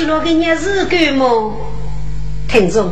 [0.00, 1.54] 去了个日干么？
[2.48, 2.90] 听众，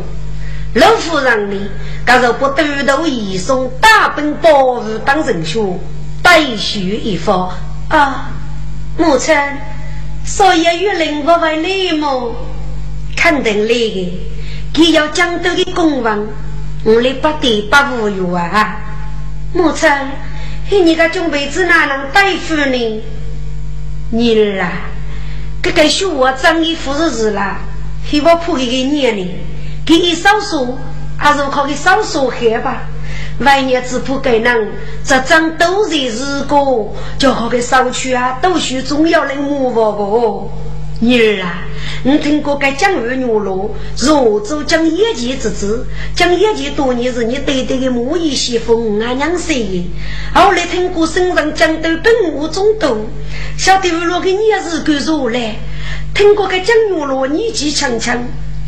[0.75, 1.69] 老夫人呢？
[2.05, 5.79] 假如不单独移送大本保物当人兄，
[6.21, 7.51] 待续一方
[7.89, 8.29] 啊，
[8.95, 9.35] 母亲。
[10.23, 12.31] 所以与林不为礼貌，
[13.17, 14.19] 肯定来的。
[14.71, 16.27] 他要讲到的公文，
[16.83, 18.77] 我来不得不无语啊！
[19.51, 19.89] 母亲，
[20.69, 23.03] 你个准备子哪能对付呢？
[24.11, 24.71] 你儿啊，
[25.61, 27.59] 这个学我张衣服是日啦，
[28.09, 29.29] 希望破这个年龄，
[29.85, 30.77] 给一少数，
[31.17, 32.83] 还是靠给少数黑吧。
[33.39, 34.71] 万一只不给人，
[35.03, 40.51] 这张都是日过，就好给少去啊，都需重要人物不？
[41.01, 41.63] 女儿啊，
[42.03, 49.89] 你听过该讲二牛罗，若做讲业绩之子，讲业绩多年是你对对的母仪媳妇俺娘生的。
[50.33, 53.07] 后来听过身上讲的本无中度，
[53.57, 54.39] 晓得如果给你
[54.69, 55.55] 是干啥来？
[56.13, 58.21] 听过该讲牛罗年纪强强。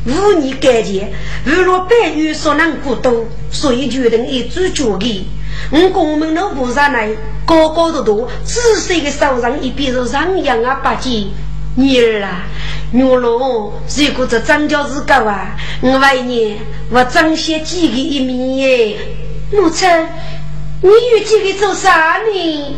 [0.04, 5.28] 无你感觉，如若白玉所能过多，所以决定一主决的。
[5.70, 7.10] 我公们都不上来，
[7.46, 11.28] 高高的多，仔细的手上一边是上扬啊八戒，
[11.76, 12.44] 女儿啊，
[12.92, 16.58] 牛龙，如果这张家是高啊，我为你
[16.92, 18.98] 我张些几个一面。
[19.54, 19.90] 母亲，
[20.82, 22.76] 你有几个做啥呢？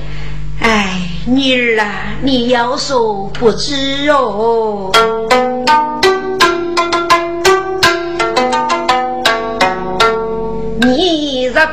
[0.62, 4.92] 哎，女儿啊，你要说不知哦。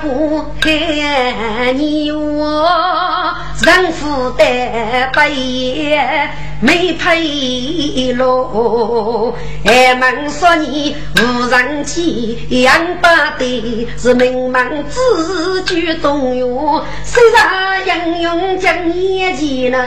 [0.01, 2.65] 不恨你我
[3.63, 5.95] 人负担不一，
[6.61, 9.35] 没配喽。
[9.65, 16.83] 还问说你无人机养不得，是名门子举动哟。
[17.05, 19.79] 虽然英勇将业绩呢，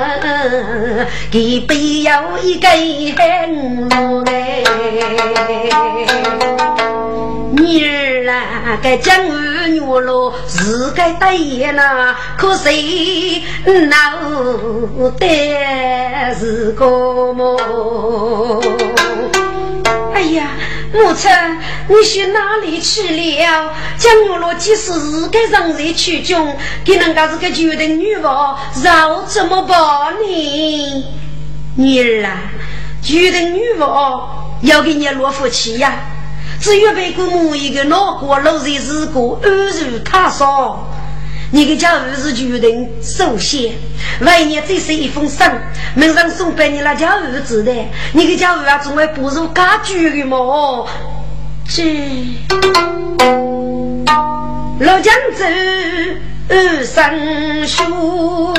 [1.32, 2.12] 给背有
[2.44, 2.68] 一个
[3.18, 3.90] 恨
[4.28, 4.64] 哎。
[7.64, 12.16] 女儿啊，该江儿女喽，是该得意了。
[12.38, 13.42] 可谁
[13.88, 16.86] 脑袋是个
[17.34, 18.62] 么？
[20.14, 20.50] 哎呀，
[20.94, 21.32] 母亲，
[21.88, 23.74] 你去哪里去了？
[23.98, 29.78] 江儿罗即使是该让人去中，给人家是个决定女娃，要怎么办
[30.22, 31.06] 呢？
[31.78, 32.38] 女儿啊，
[33.02, 34.28] 决定女娃
[34.62, 35.94] 要给你落夫妻呀。
[36.60, 40.90] 只有被姑母一个老过老日子过，安如他说。
[41.52, 43.76] 你的家务是决定首先，
[44.22, 45.48] 万一这是一封信，
[45.94, 47.72] 门上送给你那家务子的，
[48.12, 50.38] 你的家务啊，总会不如家具的嘛。
[51.70, 51.84] 这
[54.80, 55.46] 老江州
[56.50, 58.54] 二生书。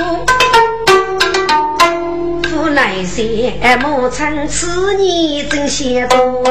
[2.74, 6.42] 来些莫称此年真些多，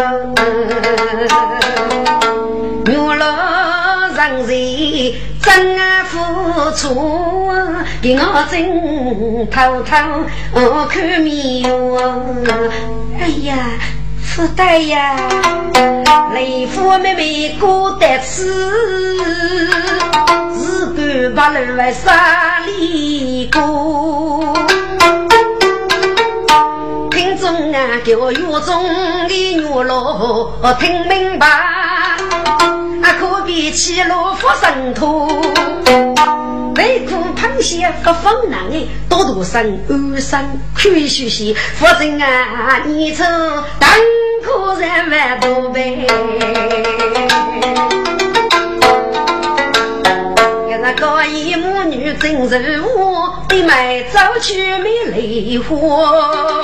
[2.85, 3.25] 原来
[4.15, 7.51] 人人真付出，
[8.01, 9.95] 给我真偷偷
[10.53, 12.41] 我看面哦。
[13.19, 13.53] 哎呀，
[14.23, 15.17] 福袋呀，
[16.33, 18.47] 雷夫妹妹过得吃，
[20.55, 24.53] 日干八路来沙里过。
[27.37, 28.83] 中啊，给我院中
[29.27, 35.27] 的女老听明白，啊，可别起落发生土，
[36.75, 40.39] 内裤螃蟹和风浪哎，多多生二生
[40.75, 43.25] 看学习，否则啊，你从
[43.79, 43.89] 当
[44.43, 46.07] 客人万多倍。
[50.67, 56.61] 给那高一母女真是我，被买早去没泪花。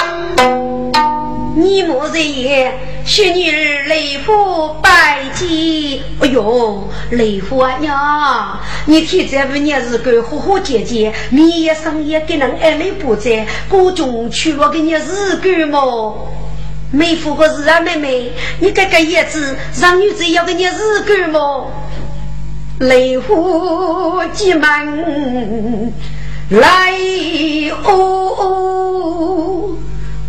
[1.55, 2.73] 你莫在言，
[3.05, 6.01] 许女儿雷夫拜祭。
[6.21, 16.27] 哎呦，雷夫啊娘，你听这五年日子和和姐姐，你也生也给人爱来不在，各种去了给你日子么？
[16.91, 21.71] 没夫个事啊，妹妹，你这个叶子让女子要给你日子么？
[22.79, 24.87] 雷夫急忙
[26.49, 26.93] 来
[27.83, 29.75] 哦。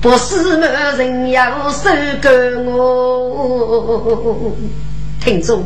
[0.00, 0.66] 不是某
[0.96, 1.90] 人要收
[2.22, 2.30] 购
[2.64, 4.56] 我，
[5.22, 5.62] 听众，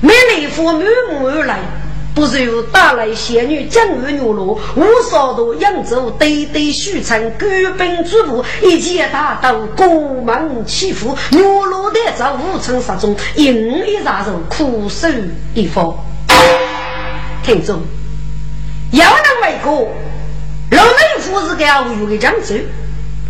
[0.00, 0.76] 美丽妇满
[1.10, 1.58] 目而来，
[2.14, 9.86] 不是有大来仙女江河牛罗，无少多扬州堆堆许城，官兵诸部一切大刀，国
[10.22, 15.06] 门起伏，牛罗的在五城杀中，硬一杀手，苦守
[15.52, 15.94] 一方。
[17.42, 17.82] 听众，
[18.92, 19.86] 要能为国，
[20.70, 22.54] 老美夫是个要有的江州。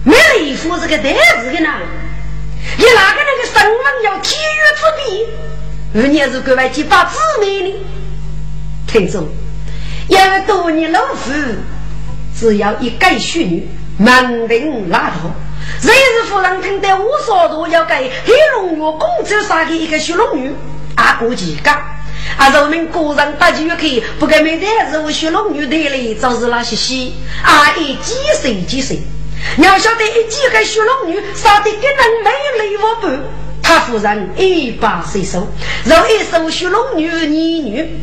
[0.05, 1.71] 没雷夫是个带子的呢，
[2.77, 5.99] 你哪个那个身份要体育之比？
[5.99, 7.75] 二年是格外几把姊妹呢？
[8.87, 9.27] 听众，
[10.09, 11.33] 要多年老夫，
[12.39, 13.67] 只要一改虚女，
[13.97, 15.31] 满顶拉头。
[15.81, 20.53] 谁是夫人听得无所多，要给黑龙月公主杀的一个血龙女，
[20.97, 21.71] 阿过几个？
[21.71, 27.11] 啊，我们个人打起去，不给每天是我血龙女带来，就是那些些
[27.43, 28.99] 阿姨几岁几岁。
[29.57, 33.09] 你要晓得，一几个血龙女杀的跟人没泪我不，
[33.63, 35.47] 他夫人一把随手，
[35.85, 37.99] 让一手血龙女女女，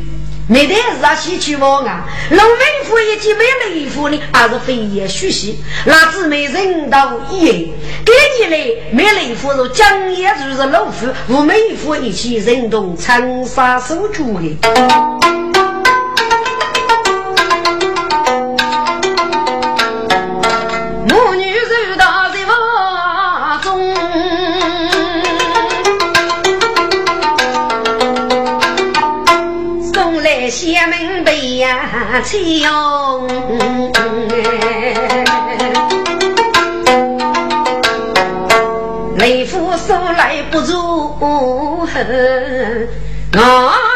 [0.47, 7.55] 没得是啊西去王啊，龙妹夫一见没泪夫呢，还是飞檐学习，那姊妹人道一言，
[8.05, 8.57] 给你来
[8.91, 15.50] 没泪夫如江夜就是老夫，和妹夫一起人动长沙守住的。
[32.21, 33.27] 呀催哟，
[39.17, 40.77] 雷夫说来不如
[41.19, 41.87] 我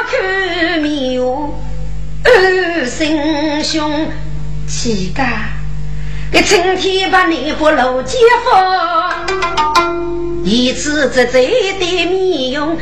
[0.09, 1.53] 看面哟，
[2.23, 4.07] 二心兄
[4.67, 5.53] 气干，
[6.31, 8.19] 这春天把你不露肩
[8.51, 9.13] 膀，
[10.43, 11.45] 一次这这
[11.79, 12.75] 的面容。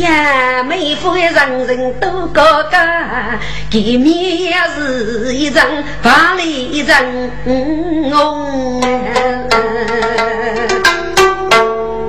[0.00, 3.38] 呀，妹夫也人人都高干，
[3.70, 5.64] 给面也是一张
[6.02, 6.96] 白里一张
[7.44, 8.80] 红。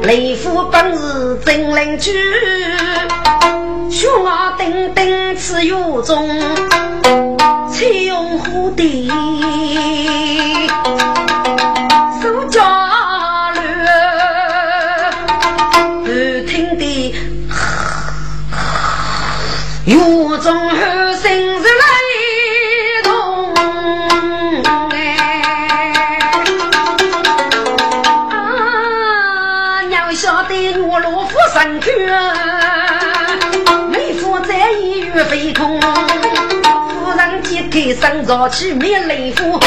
[0.04, 2.12] 雷夫本是真邻居，
[3.89, 6.27] 胸儿顶顶吃药中，
[7.70, 9.12] 采用蝴蝶，
[37.82, 39.60] 人揭开生早起灭雷夫，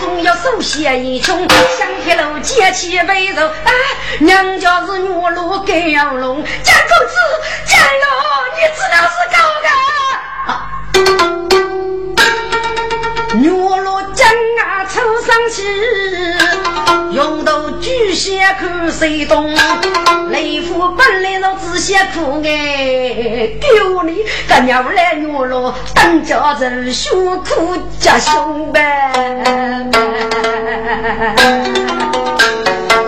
[0.00, 1.38] 总要手写一穷，
[1.78, 3.70] 香铁路接起温柔啊！
[4.18, 7.14] 娘家是我老盖阳龙，江公子，
[7.66, 8.10] 江龙，
[8.56, 9.38] 你知道是高。
[13.34, 15.62] 牛罗江啊，抽上去，
[18.12, 19.50] 头巨蟹看谁动？
[20.30, 29.10] 雷夫本来是只想苦哎，丢你这鸟来牛罗当家人，辛苦家兄呗。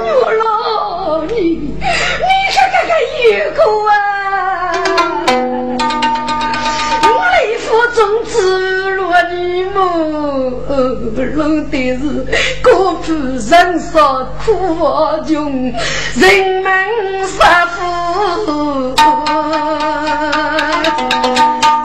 [0.04, 2.94] 牛罗，你你说这个
[3.28, 3.92] 野狗啊！
[7.42, 8.32] 雷夫总之。
[9.30, 9.64] 你
[10.66, 12.00] 们弄的是
[12.62, 14.52] 国富人少苦
[15.26, 15.72] 穷，
[16.16, 16.72] 人们
[17.26, 18.94] 杀富，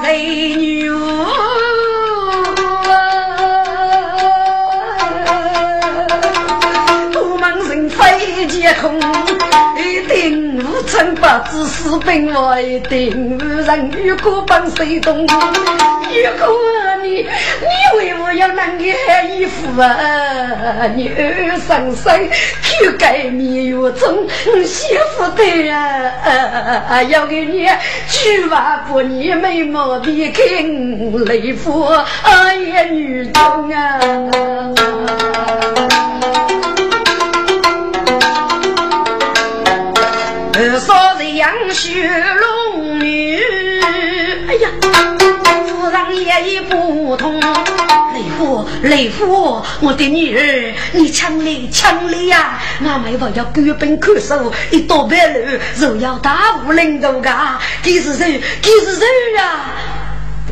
[0.02, 0.90] 美女
[7.12, 9.00] 都忙人飞结空，
[10.90, 16.48] 定无成八字士兵，我一定无人与国帮谁动，与国。
[17.02, 17.28] 你，你
[17.98, 18.84] 为何要那个
[19.30, 20.86] 衣服啊？
[20.96, 22.30] 你二生生
[22.62, 24.28] 去改面月中，
[24.66, 27.70] 媳妇的啊，要给你
[28.10, 30.44] 菊花不你眉毛别看
[31.26, 31.86] 雷夫，
[32.24, 33.90] 哎呀女中啊！
[41.40, 42.06] 杨雪
[42.74, 43.40] 龙女，
[44.46, 44.70] 哎呀！
[45.70, 47.40] 夫人也已不同。
[47.40, 52.60] 雷夫，雷夫，我的女儿，你强烈强烈呀！
[52.84, 58.42] 俺妹夫要举本看守，一到半路就要大武领导噶，给是谁？
[58.62, 59.06] 给是谁
[59.38, 59.62] 呀？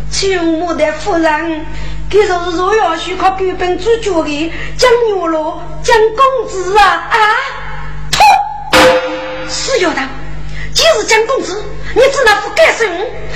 [0.09, 1.65] 请我的夫人，
[2.09, 7.17] 给就是若要去靠举本主角的江月罗江公子啊啊！
[9.49, 9.99] 是有的，
[10.87, 11.61] 既是江公子，
[11.93, 12.89] 你只能不该生，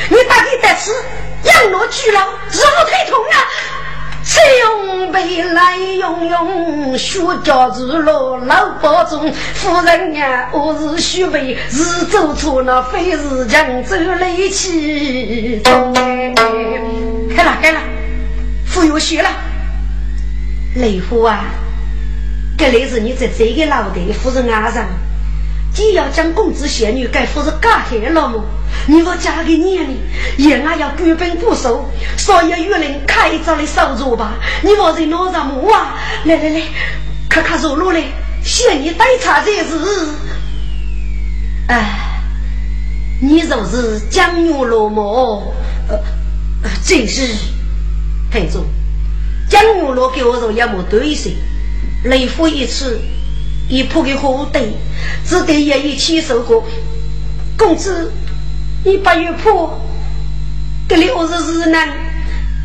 [0.09, 0.91] 你打给得吃，
[1.43, 3.43] 养老俱老，肉太痛啊！
[4.23, 15.93] 谁用背来用用，学家子落老保中，夫人呀，我是虚伪，是走错了，非是强走来其中。
[17.35, 17.81] 开了开了，
[18.65, 19.29] 服有血了，
[20.75, 21.43] 雷夫啊，
[22.57, 24.85] 这里是你在这个老的夫人阿上。
[25.73, 28.43] 既要将公子仙女改夫是嫁害了么？
[28.87, 29.87] 你我嫁给你呢，
[30.37, 34.33] 也俺要根本不收，所以与人开张的手镯吧。
[34.63, 35.95] 你我在哪上么啊？
[36.25, 36.61] 来来来，
[37.29, 38.01] 看看走路来，
[38.43, 39.75] 仙女带茶这是。
[41.67, 42.21] 哎，
[43.21, 45.53] 你就是江牛罗么？
[45.87, 45.97] 呃，
[46.83, 47.33] 正是。
[48.31, 48.65] 太重，
[49.49, 51.35] 江牛罗给我说也没对谁，
[52.03, 52.99] 雷夫一次。
[53.71, 54.73] 一铺给火堆，
[55.25, 56.61] 只得也一起受过。
[57.57, 58.11] 公子，
[58.83, 59.79] 你不要破，
[60.89, 61.87] 这里我是日难，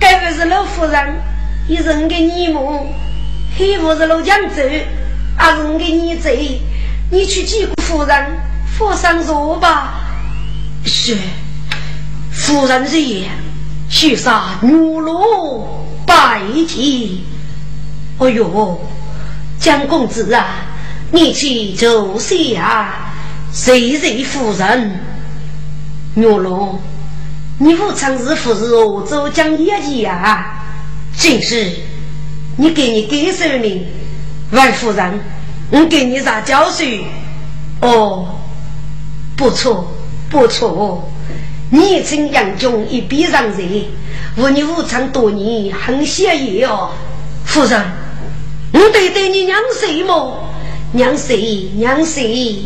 [0.01, 1.23] 该不是老夫人，
[1.69, 2.93] 一人给你母，
[3.57, 4.63] 黑夫是老江州，
[5.39, 6.29] 二人给你走，
[7.13, 8.39] 你去见夫人，
[8.77, 10.01] 佛上坐吧。
[10.85, 11.17] 是，
[12.33, 13.31] 夫人之言，
[13.89, 15.69] 许杀奴奴
[16.05, 17.25] 百计。
[18.19, 18.81] 哎呦，
[19.61, 20.67] 江公子啊！
[21.17, 22.93] 你去做下，
[23.51, 25.01] 谁谁夫人？
[26.15, 26.79] 岳龙，
[27.59, 30.63] 你父亲是不是我周江业绩呀？
[31.17, 31.73] 正是，
[32.59, 33.87] 你给你给手呢？
[34.51, 35.19] 万夫人，
[35.71, 36.85] 我给你啥教授？
[37.81, 38.39] 哦，
[39.39, 39.91] 不错
[40.29, 41.11] 不错，
[41.71, 43.87] 你曾杨中一笔上人，
[44.37, 46.91] 我你武昌多年很谢意哦。
[47.47, 47.83] 夫人，
[48.75, 50.46] 我得对你娘谁么？
[50.93, 52.57] 娘谁娘谁？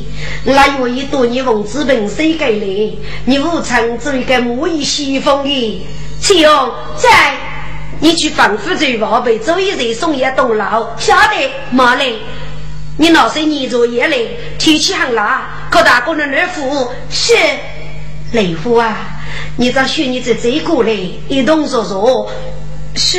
[0.45, 2.97] 那我一朵你奉子本谁给来？
[3.25, 5.87] 你无常做一个木衣西风的，
[6.21, 7.35] 七勇在，
[7.99, 12.13] 你去防府做宝贝，走一人送一栋楼，晓得马来？
[12.99, 14.17] 你老是你做夜来，
[14.59, 15.27] 天气很冷，
[15.71, 17.35] 可大哥的儿夫是
[18.33, 18.97] 雷夫啊！
[19.57, 20.95] 你咋学你这这过来，
[21.29, 22.31] 一动说说
[22.95, 23.19] 是。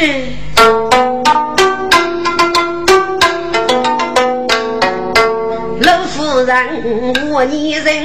[6.46, 8.04] 人我女人，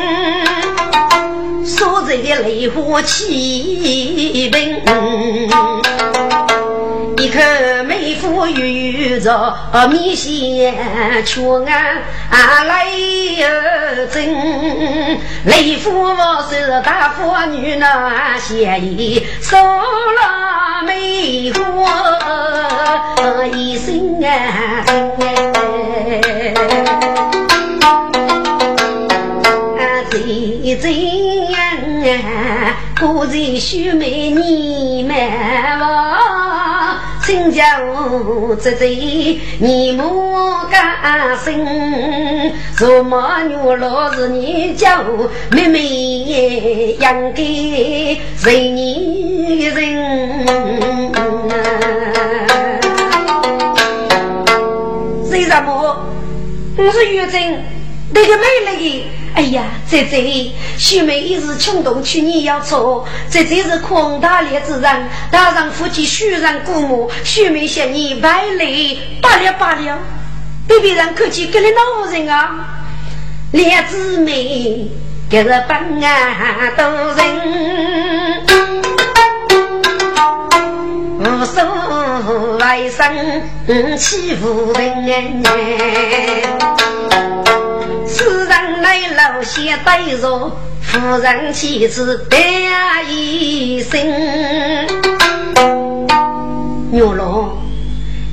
[1.64, 4.82] 所在的雷火气奔，
[7.18, 7.38] 一口
[7.86, 9.56] 美妇遇着
[9.90, 10.74] 米线，
[11.24, 11.40] 却
[12.30, 12.84] 俺来
[14.12, 14.28] 真。
[15.44, 16.06] 雷夫
[16.50, 21.62] 是大妇女那嫌疑，收了美国
[23.54, 24.84] 一身啊。
[30.74, 30.90] 怎
[31.50, 31.60] 样？
[32.98, 35.14] 古人须美你们
[35.78, 41.64] 我，新家屋子在你莫干心。
[42.78, 45.02] 若么女老是你家
[45.52, 50.46] 妹妹养的随你人。
[55.30, 56.04] 为什么？
[56.76, 57.40] 我是月正，
[58.12, 58.42] 那个美
[58.78, 59.15] 丽的。
[59.36, 69.98] 哎呀，这这秀妹一时冲动，去年要错，这这是宽大烈之人，大丈夫妻虚然过目，秀妹嫌你外累，罢了罢了，
[70.66, 72.80] 被别人看起跟你闹人啊！
[73.52, 74.88] 两姊妹
[75.30, 77.26] 隔着本啊都人，
[81.20, 83.06] 无所外生
[83.98, 85.42] 欺负人。
[88.06, 92.38] 此人来老些对着夫人妻子得
[93.10, 94.00] 一生。
[96.92, 97.48] 牛龙，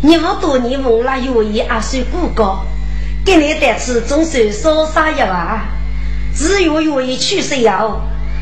[0.03, 2.59] 你我多年问了愿意阿叔姑哥，
[3.25, 5.65] 给你带次总算少啥药啊？
[6.35, 7.99] 只有愿意去谁药？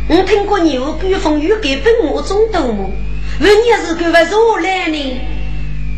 [0.10, 2.91] 我听过牛古风雨给本我中斗么？
[3.39, 5.22] 问你是干什么来呢？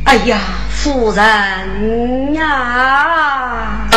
[0.06, 0.38] 哎呀，
[0.70, 3.90] 夫人呀！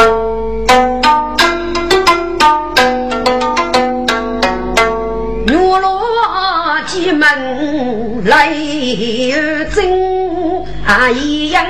[7.16, 8.54] 门来
[9.74, 11.64] 争啊一样，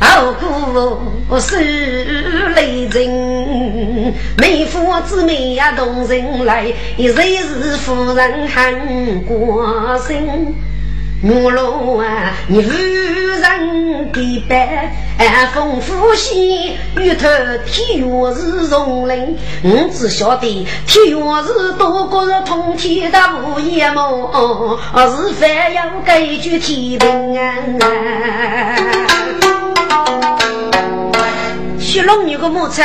[0.00, 8.74] 傲骨是雷人，美妇之美呀动人来，一谁是夫人喊
[9.24, 10.54] 过声？
[11.20, 14.92] 我龙啊，你夫人的白，
[15.52, 17.28] 风呼吸，与他
[17.66, 19.36] 天月是容人。
[19.64, 24.30] 我只晓得天月是多国是通天的无言梦，
[24.94, 27.52] 是凡要改句天平啊。
[31.80, 32.84] 徐龙女的母亲，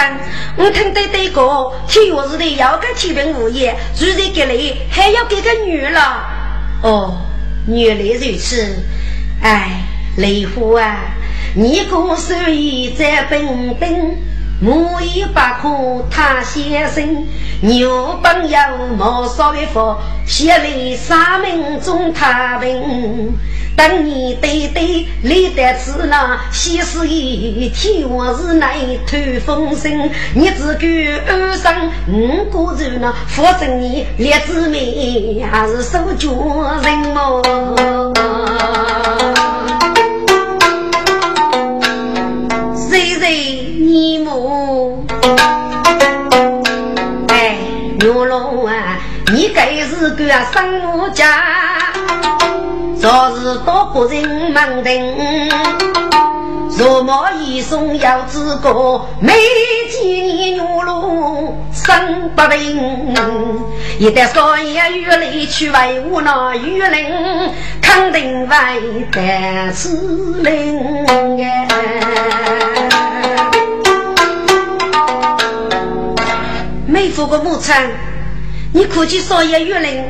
[0.57, 6.25] 我听得对个天月是的要改天平无言，如今给你还要给个女了
[6.81, 7.15] 哦。
[7.67, 8.84] 原来如此，
[9.41, 9.84] 哎，
[10.17, 11.15] 雷虎啊，
[11.55, 14.17] 你可手艺在本本，
[14.63, 17.27] 木一把苦他先生，
[17.60, 18.58] 牛帮友
[18.98, 19.93] 莫少一副，
[20.25, 23.38] 血泪三门中他平。
[23.75, 30.88] 当你对对立得此那，西施一天我是来透风声，你只管
[31.27, 36.29] 安生五个人呢，否则你列子妹还是守脚
[36.81, 37.42] 人么？
[48.03, 49.00] 牛龙啊，
[49.31, 51.25] 你该是个生我家。
[53.00, 55.50] 昨日多个人忙等，
[56.77, 59.31] 若莫一送要知个，每
[59.89, 63.63] 见你牛龙生不平。
[64.00, 67.09] 一旦少爷与来去为我那玉林，
[67.81, 68.55] 肯定为
[69.13, 71.05] 得此灵
[71.42, 71.68] 哎。
[77.03, 77.75] 没付过母亲，
[78.72, 80.05] 你可去少爷玉林，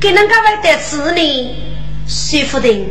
[0.00, 1.56] 给人家为得此呢？
[2.06, 2.86] 师傅的，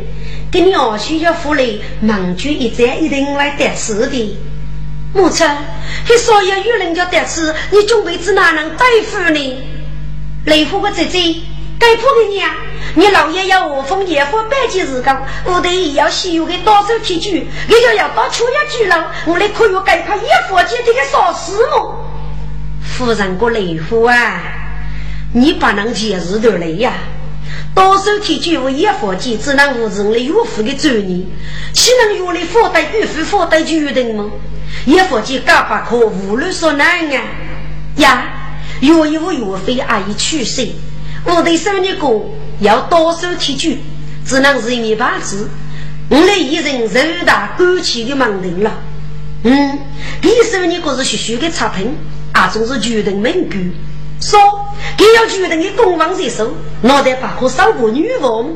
[0.48, 1.64] 给你二叔要付来，
[2.00, 4.38] 忙住一站一定来得吃的。
[5.12, 5.44] 母亲，
[6.08, 9.56] 你少爷有人家得吃，你准备子哪能对付呢？
[10.44, 11.34] 雷虎的姐姐，
[11.80, 12.54] 该铺给你啊！
[12.94, 22.04] 你老爷要我封爷夫百几日岗，我得也要西游给多少铁具，你就要到秋叶居了，我来可以该怕爷夫姐这个傻事么？
[22.96, 24.42] 夫人个雷虎啊，
[25.32, 26.92] 你不能节日的来呀！
[27.74, 31.24] 多少天就为一佛经，只能无人来岳父的专业，
[31.72, 34.24] 岂能用来负担岳父负担决定吗？
[34.84, 37.22] 一佛经干不可，无论说难啊！
[37.96, 38.24] 呀，
[38.80, 40.66] 有一位岳飞阿姨去世，
[41.24, 43.70] 我的生日过要多少天就，
[44.26, 45.46] 只能是一面白纸。
[46.10, 48.72] 我来一人肉大干气的忙定了。
[49.44, 49.78] 嗯，
[50.22, 51.96] 你生日过是学学的差评，
[52.32, 53.70] 啊，总是决定门规。
[54.20, 54.38] 说，
[54.96, 58.50] 给要决定你公王接手，脑袋把可少个女王。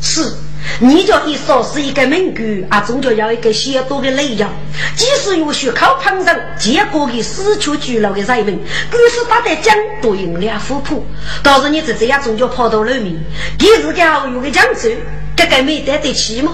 [0.00, 0.32] 是，
[0.80, 4.48] 你叫一说是一个名句，啊，终究要一个写多的内容。
[4.96, 8.58] 即使有学考旁人，结果给死去拘牢的人民，
[8.90, 11.04] 故事打得讲都用两副谱。
[11.42, 13.22] 倒是你这这样终究跑到了面，
[13.58, 14.90] 你自己好有个讲究，
[15.36, 16.52] 这个没得得起吗？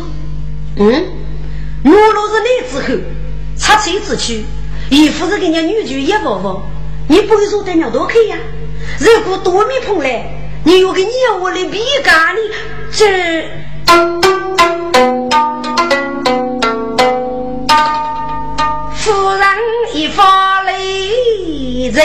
[0.77, 1.05] 嗯，
[1.85, 2.99] 我若是你之后，
[3.61, 4.45] 插车之去，
[4.91, 6.63] 衣服是给人家女婿一窝窝。
[7.09, 8.37] 你不会说得了多开呀？
[8.99, 10.27] 如果多米碰来，
[10.65, 12.41] 你又给你要我的皮干呢
[12.91, 13.07] 这
[18.97, 19.47] 夫人
[19.95, 22.05] 一发泪在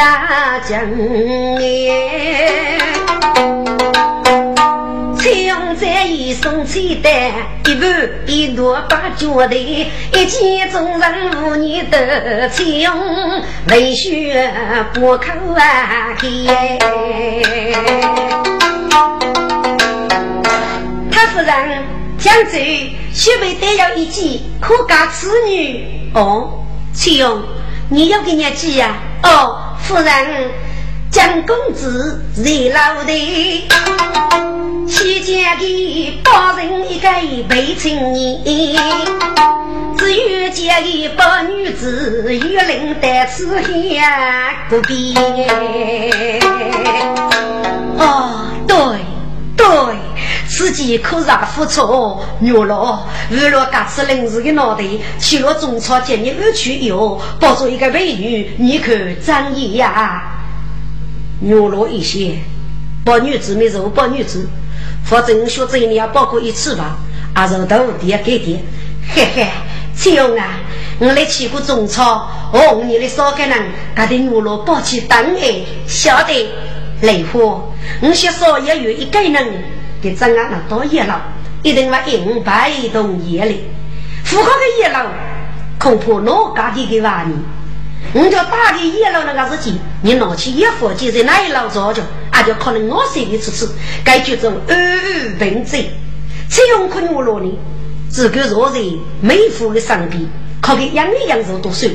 [0.00, 0.58] 人呀
[5.18, 7.12] 讲再一送菜单，
[7.66, 12.90] 一盘一箩把脚的，一见众人无你的菜用，
[13.68, 14.50] 为学
[14.94, 16.16] 不口啊！
[21.10, 21.84] 他夫人
[22.18, 22.52] 江州
[23.12, 26.64] 学备得要一计，可嫁此女哦。
[26.94, 27.42] 翠用，
[27.90, 28.94] 你要给人家记呀？
[29.22, 30.50] 哦，夫人。
[31.10, 33.68] 蒋公子热老的，
[34.86, 37.08] 期间的大人一个
[37.48, 38.78] 陪衬你，
[39.98, 43.68] 只有见一把女子，玉林带刺香
[44.68, 45.16] 不边。
[47.98, 48.76] 哦，对
[49.56, 49.66] 对，
[50.50, 52.20] 此计可让不错。
[52.40, 54.84] 女老为了嘎此临时的脑袋，
[55.20, 60.42] 去了中草见你而去以后，抱着一个美女，你看张意呀？
[61.38, 62.34] 女老一些，
[63.04, 64.48] 包女子没肉，包女子，
[65.04, 66.98] 反正学这一年包括一次吧，
[67.32, 68.60] 啊，肉到底要给点，
[69.14, 69.46] 嘿嘿。
[70.02, 70.58] 这样啊，
[70.98, 76.48] 我来去过中草，哦，你的少个人，他的牛肉包起当哎，晓得？
[77.02, 77.62] 雷虎，
[78.02, 79.32] 我先说也有一个人
[80.00, 81.20] 给张安那多热闹，
[81.62, 83.64] 一定把银百栋夜里，
[84.24, 85.06] 富豪的热闹，
[85.78, 87.34] 恐怕哪家的给玩你？
[88.14, 93.68] 我叫大的热闹那个事情，你拿起一伙计在那一老早就，俺就可能我随便吃吃，
[94.02, 95.84] 该就种二二平整，
[96.48, 97.58] 这样可牛肉呢？
[98.08, 98.80] 自个若在
[99.20, 100.26] 美妇的身边，
[100.60, 101.86] 靠给养一养肉多少？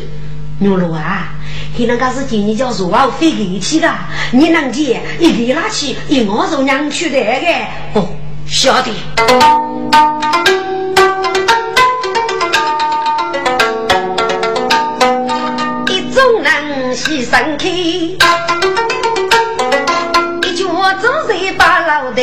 [0.60, 1.34] 牛肉啊，
[1.78, 3.94] 你那个是今年叫肉啊，飞给起的，
[4.32, 8.08] 你能接一给拉起，一我肉娘去的个哦，
[8.48, 8.90] 晓得。
[15.88, 17.68] 一种人牺牲开，
[20.48, 20.66] 一脚
[21.02, 22.22] 走在八老的。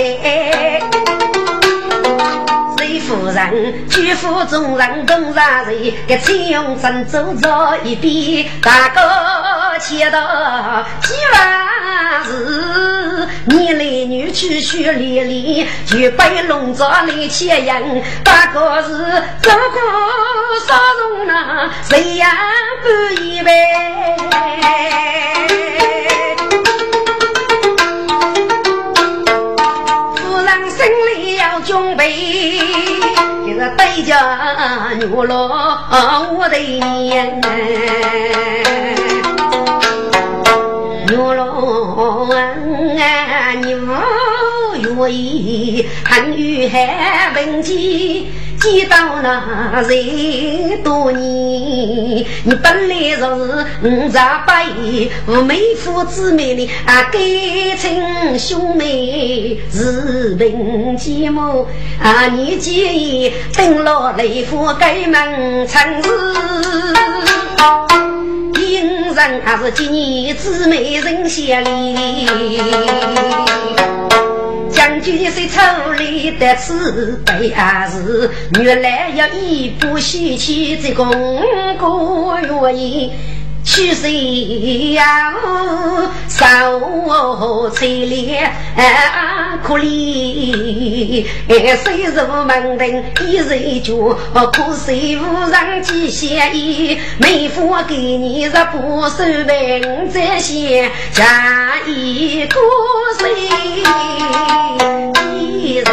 [3.03, 5.95] 夫人，举夫众人共上谁？
[6.07, 9.01] 给钱用真走着一边，大哥
[9.79, 18.03] 切到几万事，你来女去血淋淋，就被笼罩来牵引。
[18.25, 18.89] 大哥是
[19.43, 19.81] 走过
[20.67, 22.25] 少容那，谁也
[22.83, 23.51] 不以为。
[31.65, 32.11] 准备，
[33.47, 37.41] 一个对家牛郎我的娘，
[41.09, 48.33] 牛郎啊，你不愿意，看雨还问起。
[48.61, 51.11] 见到那人多，
[52.45, 57.21] 你本来就是五杂八爷，无妹夫姊妹的啊，感
[57.79, 61.67] 情兄妹是平寂寞
[62.03, 66.09] 啊，你介意等老雷夫改门城市，
[68.61, 72.61] 应人还是今年姊妹人相离。
[74.73, 78.31] 将军是处理的此悲啊事，
[78.61, 81.07] 原来要一步西去，这功
[81.79, 83.11] 过原因。
[83.65, 85.33] 去谁呀？
[86.29, 86.41] 受
[87.71, 88.51] 催怜
[89.63, 93.93] 苦里，谁入门庭一人家？
[94.53, 96.99] 可谁无人记先意？
[97.19, 102.59] 妹夫给你这不收门在先，下一个
[103.21, 103.31] 谁
[105.39, 105.85] 一人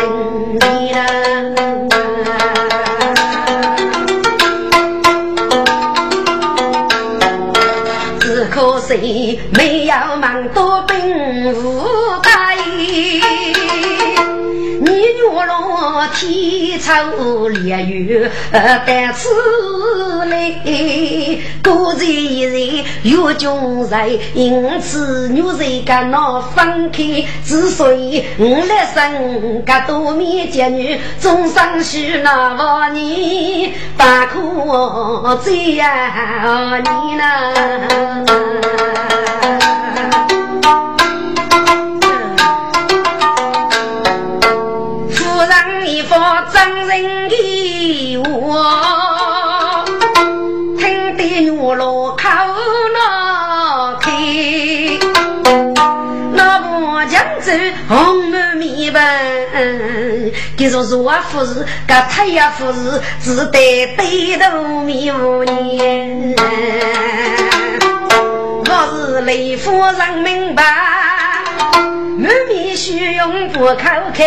[0.59, 2.08] 呢？
[8.89, 11.85] 可惜没有忙多本无
[12.23, 13.21] 带，你
[15.19, 19.29] 月落天抽烈雨得此
[20.25, 20.61] 来，
[21.63, 27.03] 孤人一人有穷人，因此女人敢闹分开。
[27.43, 37.23] 之所以我来生个多面结女，终生需那万年，不可再你呢。
[50.77, 52.23] 听得女老口
[52.93, 54.11] 恼开。
[56.33, 57.51] 那木匠子
[57.87, 66.35] 红满面问，他说是我夫人，个太阳夫人只得对头面无言。
[68.65, 70.63] 我是雷夫人明白，
[72.79, 73.75] 满面笑容不口
[74.13, 74.23] 开。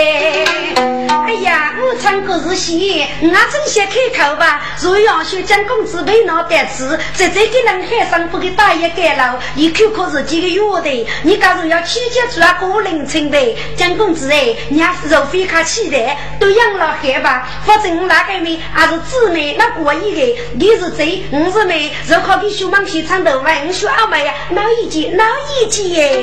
[1.25, 4.61] 哎呀，我唱歌是戏，我真想开口吧。
[4.83, 11.07] 如要说蒋公子为哪得吃，在这个人海上不给大爷盖楼，一口可是几个月的。
[11.23, 13.39] 你假如要去接住啊个人称的，
[13.75, 17.49] 蒋公子哎，你还是肉非卡期待，都养了害吧。
[17.65, 20.21] 反正我那个妹还是姊妹，那过一个，
[20.59, 25.25] 你是贼，我是妹，若靠给小忙去唱的文学阿妹呀，哪一季哪
[25.59, 26.23] 一季耶？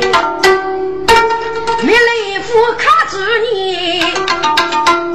[1.84, 3.18] 没来福卡住
[3.54, 4.02] 你，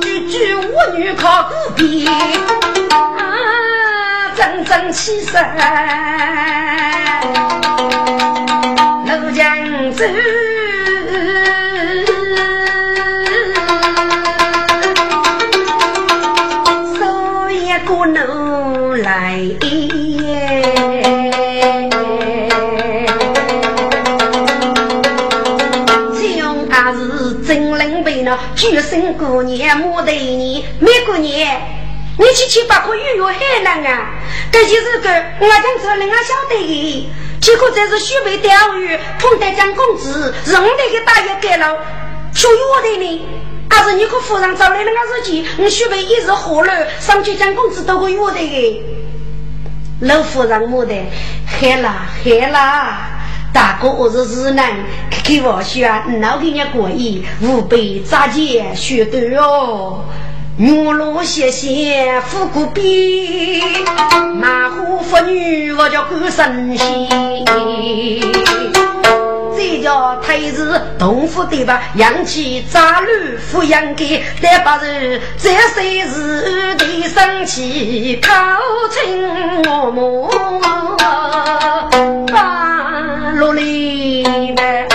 [0.01, 2.07] 句句我女靠古边。
[2.91, 3.19] 啊。
[4.93, 5.33] 起身，
[9.05, 9.45] 怒江
[9.93, 10.05] 走，
[16.95, 19.64] 手一个怒来。
[28.55, 31.61] 举身过年，莫对你没过年，
[32.19, 34.11] 你七七八八月月海南啊！
[34.53, 35.09] 这就是个
[35.41, 37.13] 我讲这人啊晓得的。
[37.41, 41.77] 结果这是许备钓鱼，碰得江公子，是我那个大爷给了，
[42.33, 43.29] 属于我的呢。
[43.69, 48.83] 还是你可夫人找来那个日记，我许备一日喝了，上去将公子都会我的。
[50.01, 50.95] 老夫人莫得，
[51.47, 53.24] 害了害了。
[53.55, 54.69] 大哥，我是日南，
[55.09, 60.05] 开开玩笑，老给人过意，吾辈扎结学得哦。
[60.57, 63.63] 牛罗谢谢富贵比，
[64.35, 67.09] 马户妇女我叫管神仙。
[69.57, 71.81] 这叫太子同府对吧？
[71.95, 78.35] 养起杂女抚养给，但把人这虽是的生气，靠
[78.91, 80.29] 亲我母。
[83.35, 84.89] 罗里们，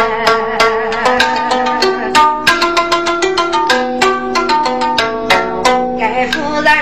[5.99, 6.73] 该夫人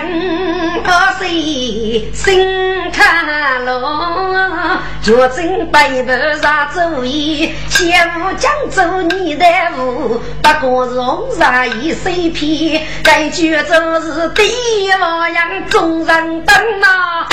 [0.84, 4.78] 可谁心看咯？
[5.02, 6.12] 就真背不
[6.44, 9.46] 上主意，先无江州你的
[9.80, 17.28] 屋，不过是红纱一身披，该绝走是帝王样众人等啊！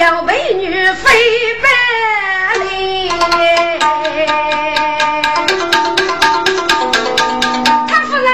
[0.00, 1.10] 要美女飞
[1.60, 1.68] 百
[2.64, 3.10] 里，
[7.86, 8.26] 他夫人，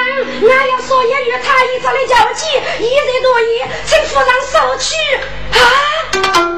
[0.49, 2.47] 俺要说一句，他一朝的交集，
[2.79, 4.95] 一人多一，请夫人收去
[5.59, 6.56] 啊。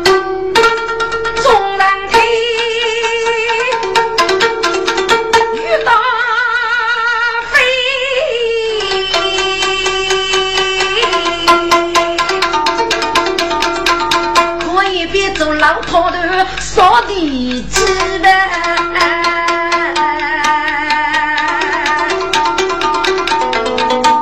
[16.99, 17.85] 扫地机
[18.19, 18.51] 呗，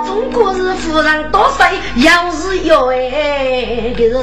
[0.04, 1.66] 中国是富人多岁，
[2.04, 3.05] 要是要哎，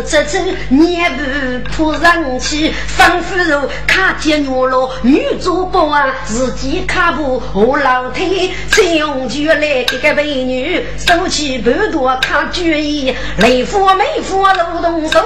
[0.02, 15.20] 这次年半扑上去，仿佛如卡见牛罗女主播啊，自己卡步下楼梯，再用脚来一个美女，手起半多看决意，雷夫美夫如动手。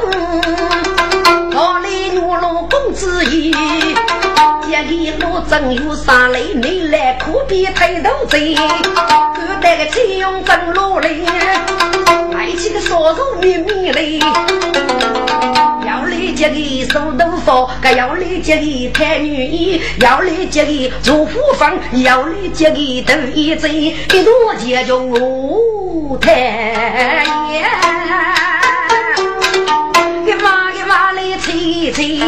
[1.60, 3.52] 我来女老公子意，
[4.72, 8.38] 家里我真有啥累，你来可别抬头走。
[8.38, 11.10] 我带个钱用真落来，
[12.48, 14.20] 买起个烧肉米米嘞。
[15.86, 27.84] 要来接个收豆腐，要来接个抬女衣，要来接个做护房，要来接个头一嘴，一多钱就我抬呀。
[31.40, 32.20] 吹吹，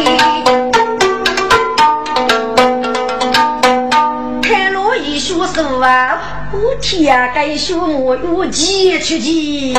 [4.42, 9.72] 看罗一说手啊，我天啊，该说我有几出奇，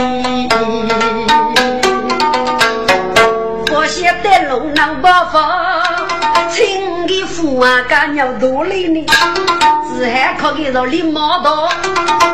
[3.74, 5.84] 我写的龙囊宝法，
[6.50, 9.06] 请给父啊干要多累呢。
[9.98, 11.68] 只还靠给着李毛道，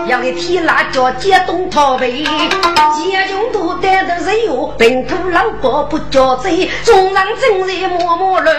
[0.08, 8.54] 要给提辣椒解冻逃避，解穷都带的人哟，本土老伯不交罪，中上正在默默了，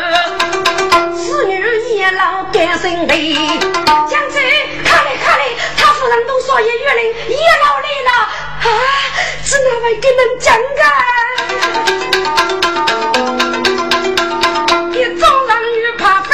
[1.17, 1.55] 此女
[1.97, 3.33] 也老干身背，
[4.11, 4.43] 将军
[4.85, 5.13] 看来
[5.77, 8.11] 他夫人都说也月龄也老累了
[8.63, 8.69] 啊，
[9.45, 10.87] 是哪位给能讲啊？
[14.91, 16.31] 你中上女怕飞。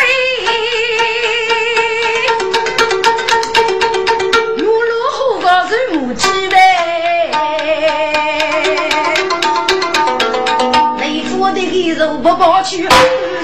[12.22, 12.88] 不包去，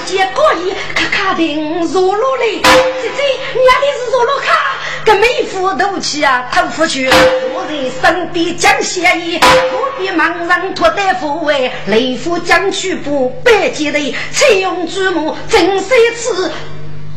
[0.07, 2.47] 先可以咔咔的坐落来。
[2.47, 3.23] 姐姐，
[3.55, 4.80] 你那里是坐落卡？
[5.11, 7.11] 跟妹夫斗气啊，头夫去。
[7.53, 16.49] 我在身边讲协议，何必忙人托大夫为雷夫将去不百结的，采用祖母真三次。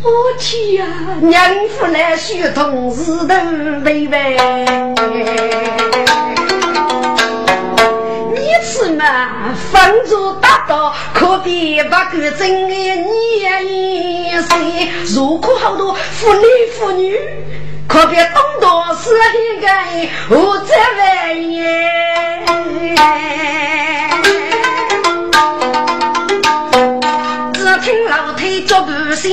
[0.01, 0.85] 我天呀，
[1.21, 3.35] 娘夫来学同事头
[3.83, 4.37] 妹妹。
[8.65, 9.05] 是嘛？
[9.71, 16.41] 房主大道可比不够真爱你一岁，如果好多妇女
[16.75, 17.19] 妇女，
[17.93, 19.67] 可别东躲西一个
[20.35, 21.61] 无这半夜。
[27.53, 29.31] 只听老太脚步声，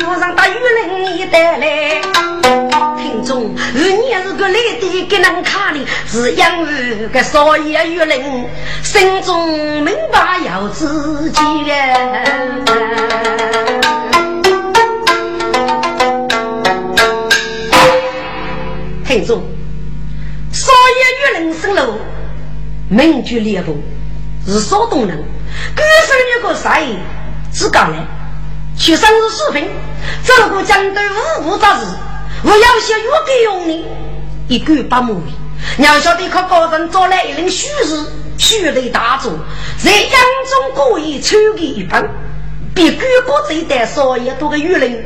[0.00, 2.00] 夫人把玉林你带来。
[2.96, 8.48] 听众，如你是个来的，给人看的，是养为个少爷玉林
[8.82, 13.53] 心中明白要自己了。
[19.14, 19.40] 听众，
[20.50, 21.94] 少爷玉林生路，
[22.88, 23.76] 名居列部。
[24.44, 26.98] 是少动人，歌声有个谁？
[27.52, 28.04] 只讲来，
[28.76, 29.68] 去生日视频，
[30.24, 31.02] 这个江对
[31.38, 31.86] 五步杂事，
[32.42, 33.84] 我要些越给用你，
[34.48, 35.14] 一句八毛。
[35.78, 38.04] 娘晓得靠高人招来一领虚实，
[38.36, 39.32] 虚雷大作，
[39.78, 42.10] 在杨中故意抽给一本，
[42.74, 45.04] 比举国这一代少爷多个舆论。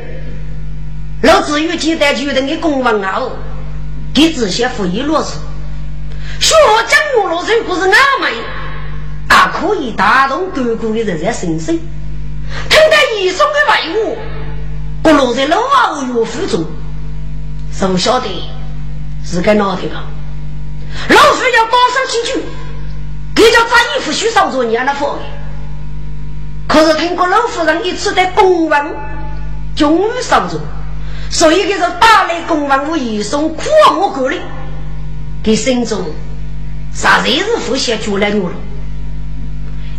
[1.21, 3.21] 老子有几代决定的公文啊，
[4.13, 5.37] 给这些富裕落实，
[6.39, 7.91] 说江湖落实不是俺
[8.21, 8.31] 们。
[9.31, 11.77] 还可以打动哥哥的人在心声，
[12.67, 14.17] 听到医生的外物，
[15.03, 16.65] 不落在老二岳父中，
[17.87, 18.27] 不晓得
[19.23, 19.95] 是该哪天个？
[21.15, 22.39] 老夫要高声请求，
[23.35, 25.19] 给叫张衣服去上做娘的房。
[26.67, 28.95] 可是听过老夫人一次的公文，
[29.75, 30.59] 终于上桌，
[31.29, 33.63] 所以给是打来公文，我医生苦
[33.99, 34.37] 我过来，
[35.43, 36.03] 给心中
[36.91, 38.55] 啥日是呼吸出来我了。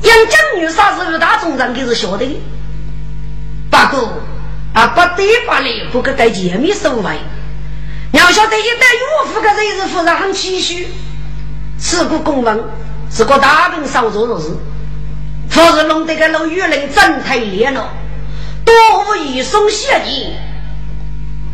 [0.02, 2.40] 杨将女杀是五大总长，给是晓得的。
[3.70, 4.12] 不过
[4.74, 7.10] 啊，不得不来，不可带见面收费。
[8.12, 10.88] 要晓得一旦岳父个人是夫人很谦虚，
[11.78, 12.64] 此个公文
[13.08, 14.48] 是个大兵少做的事，
[15.48, 17.88] 否则弄得个老舆论真太烈了，
[18.64, 20.34] 多无一生血气。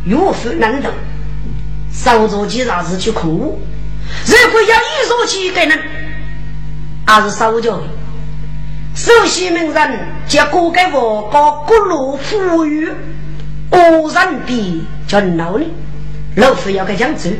[0.06, 0.92] 岳父难懂，
[1.92, 3.58] 少做几啥子去控我，
[4.24, 5.78] 如果要一说起给人，
[7.04, 7.80] 还是少教。
[8.94, 12.88] 首席名人结果给我搞各路富裕，
[13.70, 15.66] 无人比叫闹呢。
[16.36, 17.30] 老夫要给江州，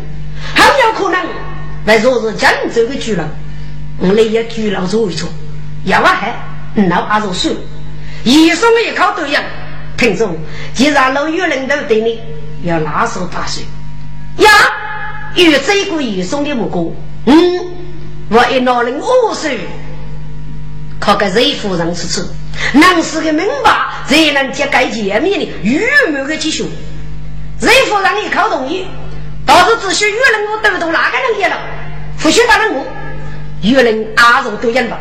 [0.55, 1.21] 很有可能
[1.85, 3.25] 来说是江州的巨人，
[3.99, 5.29] 我来也巨人做一做，
[5.85, 6.35] 要啊还
[6.83, 7.55] 闹阿如水，
[8.25, 9.43] 一送一口都样。
[9.97, 10.37] 听众，
[10.75, 12.21] 既然老有人都对你
[12.67, 13.63] 要拿手打水
[14.39, 14.51] 呀，
[15.37, 16.87] 有这个一送的目光，
[17.27, 17.65] 嗯，
[18.29, 19.57] 我一拿人五十。
[20.99, 22.27] 靠个瑞夫人吃吃，
[22.73, 23.71] 能是个明白，
[24.09, 26.69] 才能揭盖见面的愚昧的技术。
[27.61, 28.87] 瑞夫人一口同意，
[29.45, 31.57] 到时只需越人我都懂哪个人给了，
[32.21, 32.85] 不许打人我，
[33.63, 34.99] 越人阿如都认吧。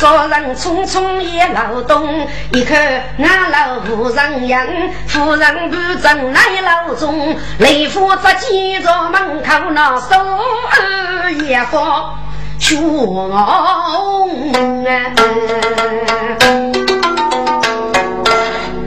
[0.00, 2.08] 少人匆匆也劳动，
[2.54, 2.74] 一口
[3.18, 4.66] 俺老夫人养，
[5.06, 12.18] 夫人不争来老中，雷夫在街着门口那手儿也放
[12.58, 14.24] 凶啊！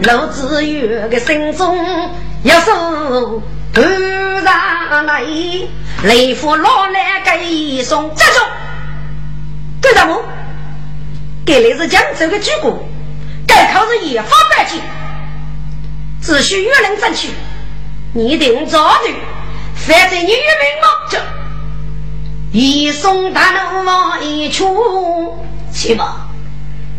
[0.06, 1.78] 老子有个心中
[2.42, 3.40] 要手
[3.72, 5.24] 突然来，
[6.06, 8.40] 雷夫老来给一送，站住！
[9.80, 10.20] 干什么。
[11.46, 12.88] 该来是江州的举国，
[13.46, 14.80] 该靠是一方百计，
[16.22, 17.30] 只需有人争取，
[18.14, 19.14] 你定遭罪，
[19.76, 20.88] 反正你有命吗？
[21.10, 21.20] 这
[22.52, 25.38] 一送大路往一处
[25.74, 26.30] 去吧，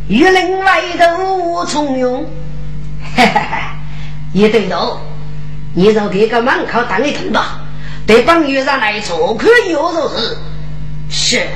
[0.09, 2.25] 玉林外头从容，
[3.17, 3.77] 哈哈哈！
[4.35, 5.01] 一对头，
[5.75, 7.61] 你就给个门口等一等吧，
[8.07, 10.37] 对朋友上来做客有肉是
[11.09, 11.49] 是。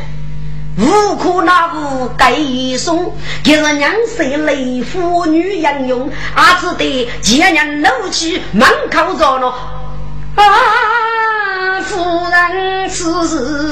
[0.79, 3.13] 无可奈何给一送，
[3.43, 4.55] 给人娘谁来
[4.85, 9.49] 妇女英勇，阿只得前娘怒气满口着了。
[10.37, 11.97] 啊，夫
[12.31, 13.69] 人此事。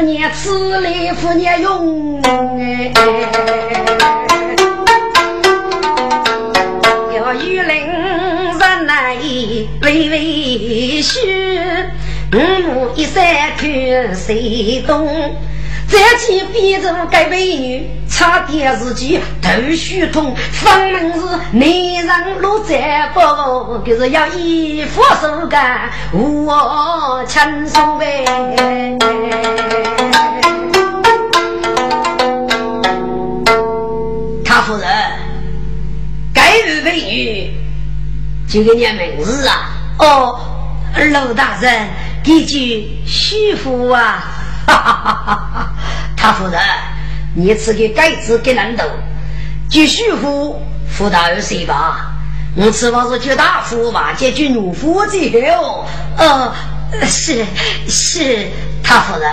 [0.00, 2.22] 夫娘此来夫娘用。
[7.14, 9.14] 要与人人来
[9.82, 11.18] 微微许，
[12.32, 12.38] 五
[12.96, 13.22] 一三
[13.58, 15.06] 看谁懂？
[15.90, 20.36] 这起变成该美女，差点自己头须痛。
[20.52, 21.20] 方门是
[21.50, 23.20] 内人路再不，
[23.84, 28.24] 可是要一副手干，我轻松呗。
[34.44, 34.88] 他夫人，
[36.32, 37.52] 该位美女，
[38.48, 39.70] 就给念名字啊？
[39.98, 40.38] 哦，
[40.96, 41.88] 陆大人，
[42.24, 44.36] 一句媳妇啊！
[44.66, 45.72] 哈哈哈哈！
[46.16, 46.60] 他夫人，
[47.34, 48.84] 你吃个盖子给难斗，
[49.68, 52.12] 就徐福福大二岁吧。
[52.56, 55.18] 我此话是就大夫吧，解决奴夫之
[55.52, 55.86] 后。
[56.16, 56.52] 呃，
[57.06, 57.44] 是
[57.88, 58.48] 是，
[58.82, 59.30] 他夫人，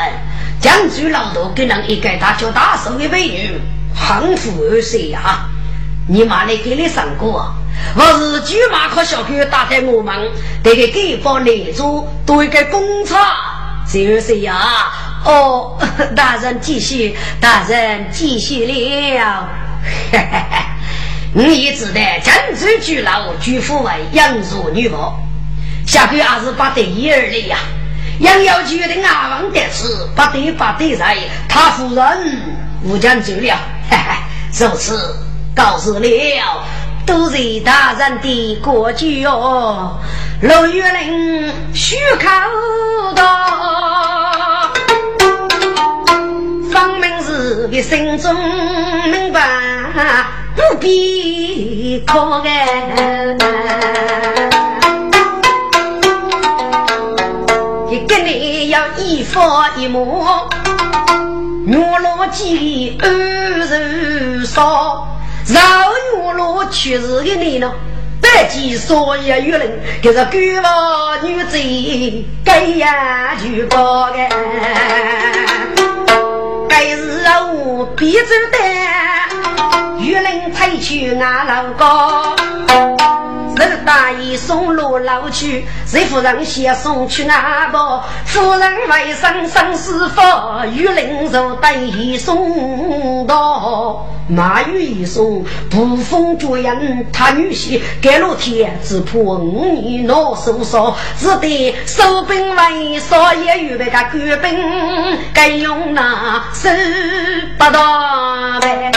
[0.62, 3.60] 将军老多给人一个大叫大寿的美女，
[3.96, 5.46] 汉服二岁呀。
[6.10, 7.54] 你妈来给你上过，
[7.96, 10.16] 我是舅妈和小狗打在我们，
[10.64, 13.20] 得给给方内主多一个工厂，
[13.92, 14.56] 就是呀。
[15.26, 15.78] 哦，
[16.16, 19.50] 大人继续，大人继续了。
[21.34, 25.14] 你也知道，江州居老，居父为养如女母，
[25.86, 27.58] 下个月还是不得一儿的呀。
[28.20, 31.18] 杨要觉得阿王得此，不得不得在，
[31.50, 32.06] 他夫人
[32.84, 33.60] 无将走了。
[34.58, 35.16] 如此
[35.54, 36.64] 告辞了，
[37.08, 39.98] 都是大人的过去哦。
[40.42, 42.28] 陆玉林许口
[43.16, 43.24] 道。
[46.72, 48.36] 方明是个心中
[49.10, 49.40] 明白，
[50.56, 53.36] 不必考哎。
[57.90, 60.24] 一个你要一发一目，
[61.66, 63.10] 月落几二
[63.66, 65.08] 十少，
[65.48, 65.60] 绕
[66.22, 67.72] 月落却是个你呢。
[68.20, 70.32] 百计所以玉人，就是狗
[70.64, 74.18] 娃女贼，该呀就报个。
[76.68, 77.24] 该是
[77.54, 78.58] 我鼻子的，
[80.04, 82.36] 玉林退去俺老家，
[83.62, 90.22] 是大爷送路老去，是夫人先送去俺婆，夫人为生生死福，
[90.76, 91.76] 玉林就带
[92.18, 94.08] 送到。
[94.30, 106.68] 马玉一送，不封主人，他女婿盖了天，只怕五年闹受伤，只得收兵为少爷预备个官兵，该用那十
[107.58, 108.92] 八大呗。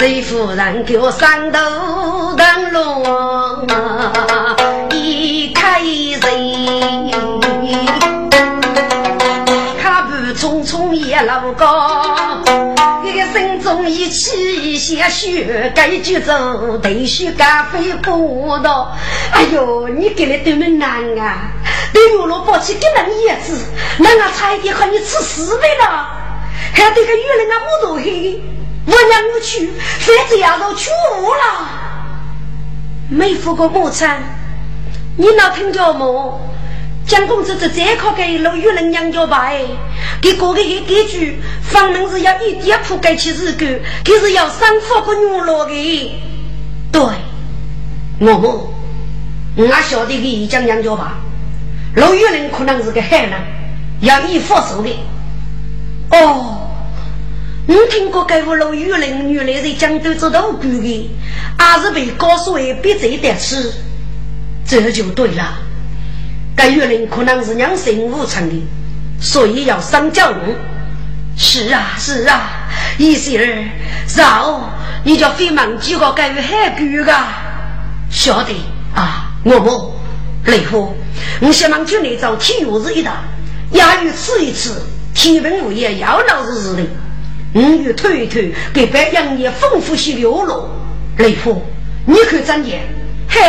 [0.00, 1.60] 谁夫人给我三头
[2.34, 3.66] 灯笼，
[4.94, 7.10] 一开人。
[10.38, 12.40] 匆匆也老高，
[13.04, 18.96] 一个心中一气一些血，该就走，头须干飞不到。
[19.32, 20.88] 哎呦，你给的多么难
[21.18, 21.52] 啊！
[21.92, 23.66] 对月落抱起给人叶子，
[23.98, 26.08] 那我差一点和你吃死味了。
[26.72, 28.42] 还得个月亮啊，木头黑，
[28.90, 29.70] 我娘我去，
[30.00, 31.68] 反正要到去无了。
[33.08, 34.20] 没付过木餐，
[35.16, 36.40] 你能听着么？
[37.06, 39.62] 江公子这再靠给老玉人娘家吧哎，
[40.20, 43.66] 给哥哥给给句，方门是要一点铺盖起日狗，
[44.04, 46.20] 可是要三副个女落的。
[46.92, 47.02] 对，
[48.20, 48.72] 我
[49.56, 51.14] 我晓得给讲娘家吧，
[51.96, 53.32] 老玉人可能是个海人，
[54.00, 54.96] 要一副手的。
[56.12, 56.69] 哦，
[57.70, 61.10] 你听过该户老玉人原来在江都做道具的，
[61.56, 63.72] 还是被告诉为别贼得吃，
[64.66, 65.56] 这就对了。
[66.56, 68.60] 该月龄可能是两生无成的，
[69.20, 70.34] 所以要上教育。
[71.36, 72.68] 是啊，是啊，
[72.98, 73.68] 意思儿，
[74.04, 74.68] 早
[75.04, 77.16] 你就非忙几个该月海狗个，
[78.10, 78.52] 晓得
[78.96, 79.30] 啊？
[79.44, 79.94] 我不
[80.50, 80.96] 雷虎，
[81.40, 83.22] 我希望军内找体育日一打，
[83.74, 84.70] 亚于吃一吃，
[85.14, 86.82] 天文物业要老日日的。
[87.52, 90.68] 我与推一推，给白杨业丰富些流露。
[91.18, 91.62] 雷虎，
[92.06, 92.70] 你可怎的？
[93.28, 93.40] 嘿，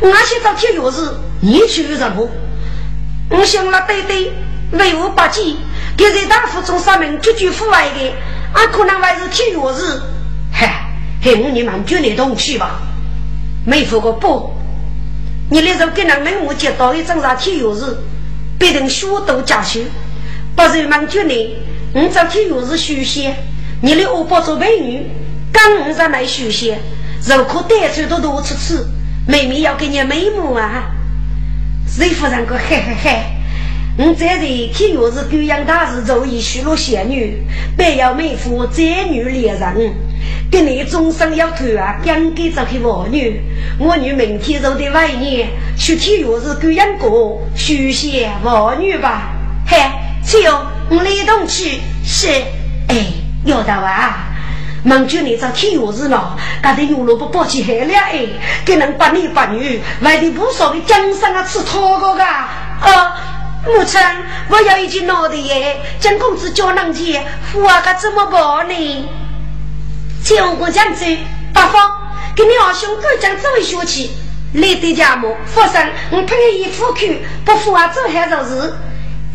[0.00, 1.08] 我先找体育日。
[1.40, 2.28] 你去什么？
[3.30, 4.32] 我想了对对，
[4.72, 5.54] 为我八戒，
[5.96, 8.12] 给在大府中上门，句句父爱的，
[8.54, 10.00] 俺可能还是体育日。
[10.52, 10.90] 嗨，
[11.22, 12.80] 嘿，我你们就来同去吧。
[13.64, 14.52] 没说过不？
[15.50, 17.96] 你那时候跟人门我接到一张啥体育日，
[18.58, 19.80] 别人学都加修，
[20.56, 21.56] 不是满就你，
[21.94, 23.34] 你昨天又是修仙，
[23.80, 25.06] 你来我包做美女，
[25.50, 26.78] 刚你上来修仙，
[27.26, 28.84] 肉可带出来都我出吃，
[29.26, 30.84] 妹妹要给你美目啊！
[31.86, 33.10] 师傅人个嘿嘿嘿，
[33.96, 37.42] 我这里天又是高阳大师，早已修了仙女，
[37.74, 39.94] 不要妹夫，再女恋人，
[40.50, 41.98] 给你终生要脱啊！
[42.04, 43.40] 刚给这个王女，
[43.78, 47.08] 我女明天就的晚宴，去天又是高阳哥
[47.56, 49.32] 修仙王女吧？
[49.66, 49.78] 嘿，
[50.22, 50.66] 去哟！
[50.90, 52.28] 我立动去是，
[52.88, 53.06] 哎，
[53.44, 54.24] 有的啊。
[54.84, 58.26] 忙就你找体育日了，搞得牛萝卜包起海了哎，
[58.64, 62.24] 给人把你把女，外地不少的江山啊吃土个噶。
[62.24, 63.16] 啊，
[63.66, 64.00] 母亲，
[64.48, 67.20] 我要一句脑袋耶，江公子叫人去，
[67.54, 69.08] 我可怎么办呢？
[70.24, 71.04] 叫我讲子，
[71.52, 71.90] 八方，
[72.34, 74.12] 给你二兄哥讲这位学气，
[74.54, 78.74] 来的家母，佛生，我陪你一副去，不服啊，走还做事。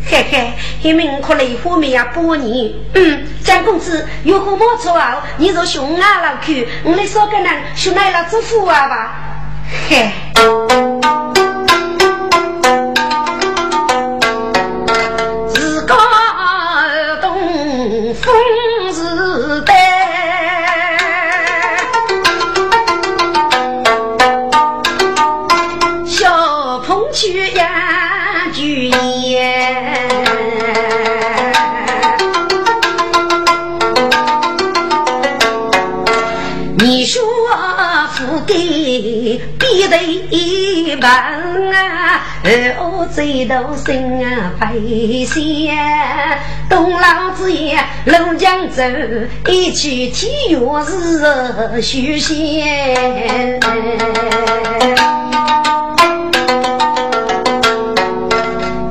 [0.06, 0.52] 嘿嘿，
[0.82, 2.72] 你们可来花面啊，半年。
[2.94, 5.22] 嗯，江公子有何莫错啊？
[5.38, 9.16] 你若熊啊老去，我来说个人熊来了祝福啊吧。
[9.88, 10.10] 嘿。
[40.30, 42.22] 一半啊，
[42.78, 45.76] 我最多心啊悲先，
[46.68, 48.82] 东老子爷龙江走，
[49.46, 53.60] 一去体育日休闲。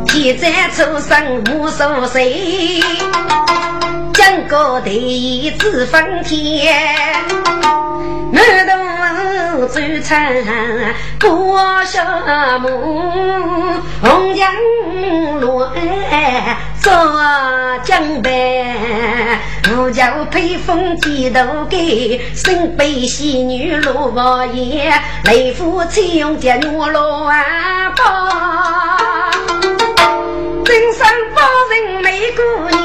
[0.07, 2.81] 天在初生无所谁，
[4.13, 6.73] 江高第一子分天，
[8.31, 8.43] 满
[9.67, 9.73] 东。
[9.73, 10.35] 走餐
[11.19, 12.03] 过小
[12.59, 12.67] 木，
[14.01, 14.51] 红江
[15.39, 15.65] 路
[16.81, 16.91] 做
[17.83, 18.75] 江边，
[19.77, 24.91] 我叫配风几头给，身背喜女罗王爷，
[25.25, 27.41] 雷夫妻用家女罗万
[27.95, 28.03] 宝，
[30.65, 32.83] 真生包人美姑娘。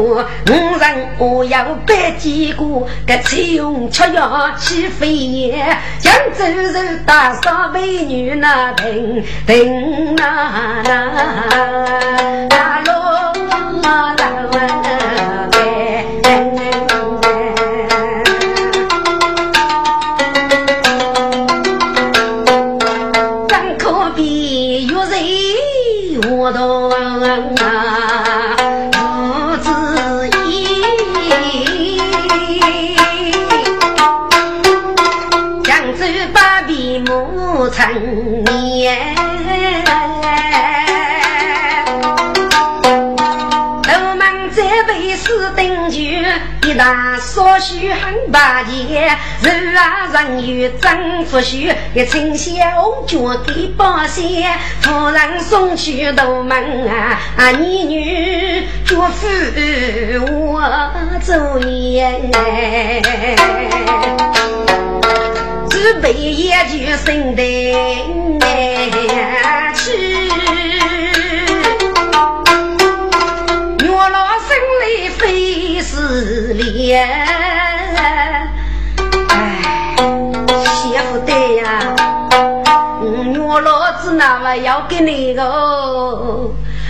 [0.00, 2.64] 雷夫，五人我要百几个，
[3.06, 11.10] 个彩虹吃药起飞燕，扬州人大少美女那等等那那
[37.92, 39.16] 年，
[43.88, 46.24] 我们这辈是登局，
[46.66, 49.10] 一大所需很巴结，
[49.42, 52.52] 人啊人有征服需，一称小
[53.06, 59.26] 脚给保险，夫人送去都门啊，你女祝福
[60.52, 60.62] 我
[61.22, 62.30] 走言。
[65.82, 67.42] 只备一句生的
[69.74, 69.90] 去，
[73.78, 74.50] 月老生
[74.84, 77.08] 里非是脸。
[79.30, 79.96] 哎，
[80.66, 81.96] 媳妇的呀，
[83.32, 85.42] 月老子那么要给你个，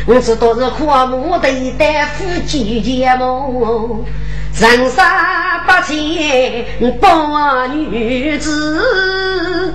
[0.05, 1.49] 我知道是花木的
[2.17, 4.05] 夫姐姐么。
[4.61, 5.03] 人生
[5.67, 5.97] 八千
[7.01, 9.75] 八女子，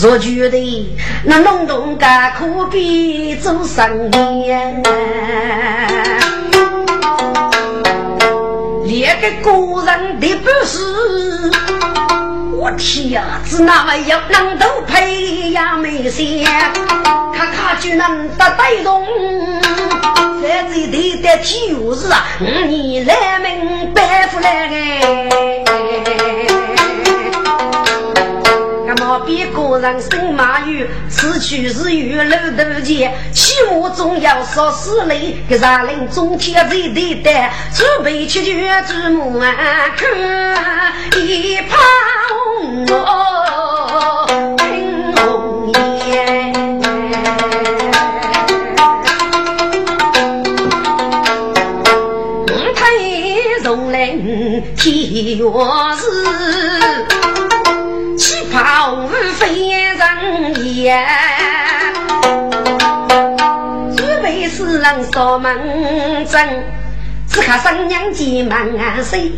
[0.00, 4.52] 若觉得那隆咚干可比做生意，
[8.86, 9.50] 连个个
[9.84, 10.78] 人的本事，
[12.56, 16.44] 我天呀，只那么样能都培养美些，
[17.34, 19.04] 看看就能得带动。
[20.42, 22.24] 在这里的体育日啊，
[22.66, 25.28] 你来明白不来哎？
[28.86, 35.36] 那么别个人生马玉，此去是玉楼头前，起码总要少四类。
[35.46, 37.30] 给啥人中天在对的，
[37.74, 39.54] 准备去绝祖母啊，
[39.94, 40.08] 看
[41.22, 41.78] 一旁
[42.88, 43.59] 我
[54.80, 55.44] 天月日，
[58.16, 61.06] 起跑无非人也。
[63.94, 66.64] 准备是人扫门阵，
[67.28, 68.58] 只看三娘急忙
[69.04, 69.30] 谁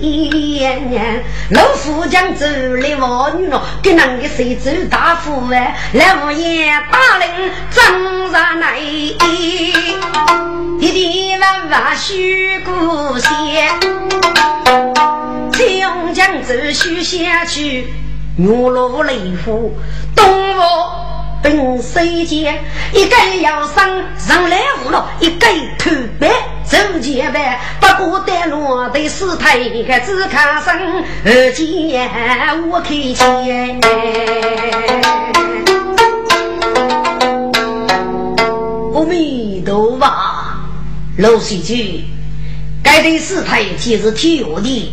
[1.51, 9.16] 老夫将走来我女咯，给那个谁走大夫哎，来我爷大人张上来，弟
[10.78, 13.72] 弟娃娃许姑仙，
[15.69, 17.87] 将将走许下去，
[18.37, 19.75] 月落雷虎
[20.15, 20.25] 东
[20.59, 20.63] 吴。
[21.43, 23.85] 本世间，一个要上
[24.17, 25.47] 上来无了，一个
[25.77, 25.91] 头
[26.21, 26.31] 白
[26.65, 30.79] 走前白，不过带路的是太个只看上
[31.25, 32.09] 二姐
[32.71, 33.81] 我看见。
[38.95, 40.07] 阿弥陀佛，
[41.19, 42.05] 老水句，
[42.85, 44.93] 该对是太既是体育的，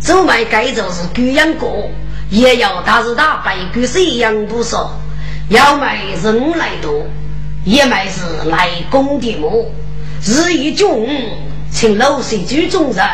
[0.00, 1.88] 走卖该就是狗养过，
[2.30, 4.98] 也要他是大白狗谁养不少。
[5.50, 7.06] 要买人来多，
[7.64, 9.66] 也买是来攻的么？
[10.22, 11.08] 日一中，
[11.70, 13.04] 请老师居中人，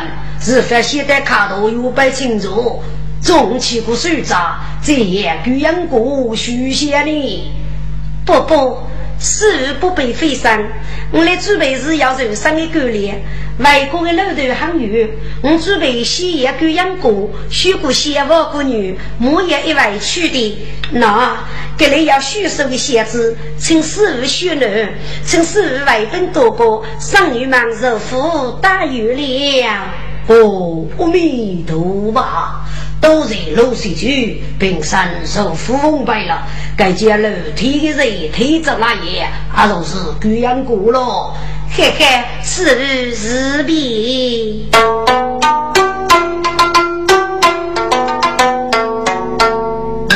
[0.41, 2.82] 是发现的卡头有百清楚，
[3.22, 7.53] 中起个水闸，这也居养过许仙呢。
[8.26, 8.78] 不不。
[9.19, 10.62] 事不被飞上，
[11.12, 13.23] 我来准备是要受伤的狗脸。
[13.59, 15.09] 外国的老头很远，
[15.41, 20.59] 我准备先一狗养过，选过先娃个女，莫也一外去的。
[20.91, 21.39] 那
[21.79, 24.89] 这里要许收的鞋子，请师傅选了，
[25.25, 29.89] 请师傅外本多个，上女忙肉夫打月亮。
[30.29, 32.25] 哦，阿弥陀佛。
[33.01, 36.47] 都在露水区，并身受富翁败了。
[36.75, 41.35] 该家楼梯的人推着那也，还都是狗养过了。
[41.70, 44.70] 嘿嘿，是是比。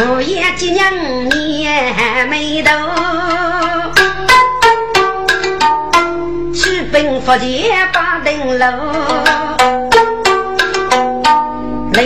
[0.01, 2.73] 我也今年年没到，
[6.55, 9.58] 去奔福建八登楼。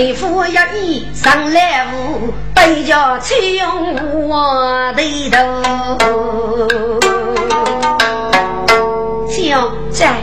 [0.03, 0.51] 雷夫一
[0.81, 5.39] 意上来屋，背着七用我的头。
[9.29, 10.17] 七用在，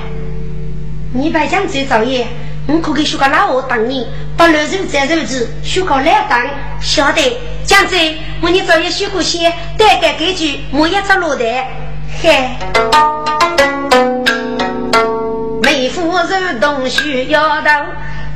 [1.14, 2.28] 你白将这造业，
[2.68, 4.06] 我可给学个老二当你，
[4.36, 6.46] 把肉肉再肉子，学个来当。
[6.82, 7.96] 晓得，将子，
[8.42, 11.70] 我你早也学过些，大概根据我一只落袋。
[12.22, 12.50] 嘿，
[15.62, 17.86] 妹夫肉东需要到。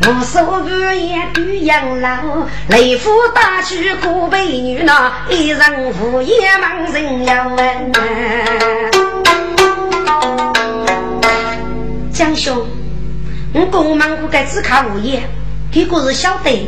[0.01, 5.59] 无数日夜对养老，雷夫大去苦悲女呐，一人
[5.93, 7.91] 无也忙人要问。
[12.11, 12.65] 江兄，
[13.53, 15.21] 我公忙不该只看无言，
[15.71, 16.67] 这个是晓得。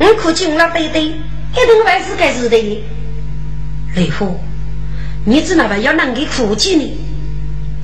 [0.00, 2.56] 我可进了对对，一定还是该是的。
[3.94, 4.40] 雷夫，
[5.26, 6.90] 你只那么要能给苦记呢？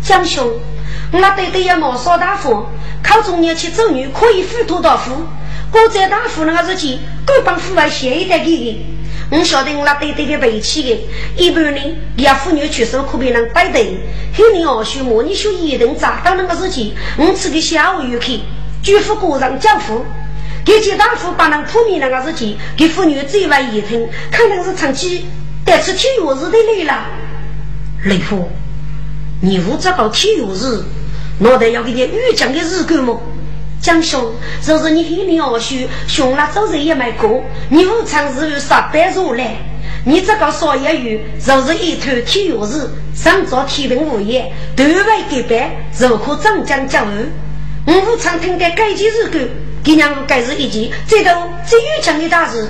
[0.02, 0.50] 江兄。
[1.12, 2.66] 我那对对也毛少大夫，
[3.02, 5.12] 考中年去走女可以辅托大夫。
[5.72, 8.86] 我在大夫那个日期，各帮父外写一点给你。
[9.30, 11.06] 我晓得我那对对的背气的，
[11.36, 13.78] 一般人也妇女去手可别人摆的。
[14.36, 18.40] 后年二学模拟学一等找到那个日期，我吃个下午游客，
[18.82, 20.04] 举夫过上交付。
[20.64, 25.26] 给接大夫把人铺面那个日期，给妇女最外一听，可能是长期
[25.64, 27.04] 带吃体育日的来了。
[28.04, 28.50] 雷夫，
[29.42, 30.82] 你负责搞体育日？
[31.40, 33.20] 脑袋要给你预讲的日干么？
[33.80, 34.32] 江兄，
[34.66, 35.76] 若是你黑脸二叔，
[36.08, 37.40] 熊了早日也没过。
[37.70, 39.54] 你无常日有上班入来，
[40.04, 47.12] 你这个少爷有，就是一头体育日，上早体能物业，对外给班，如何长江江湖。
[47.86, 49.48] 我无常听的该件日干，
[49.84, 51.32] 给娘该是一件最多
[51.64, 52.68] 最预讲的大事。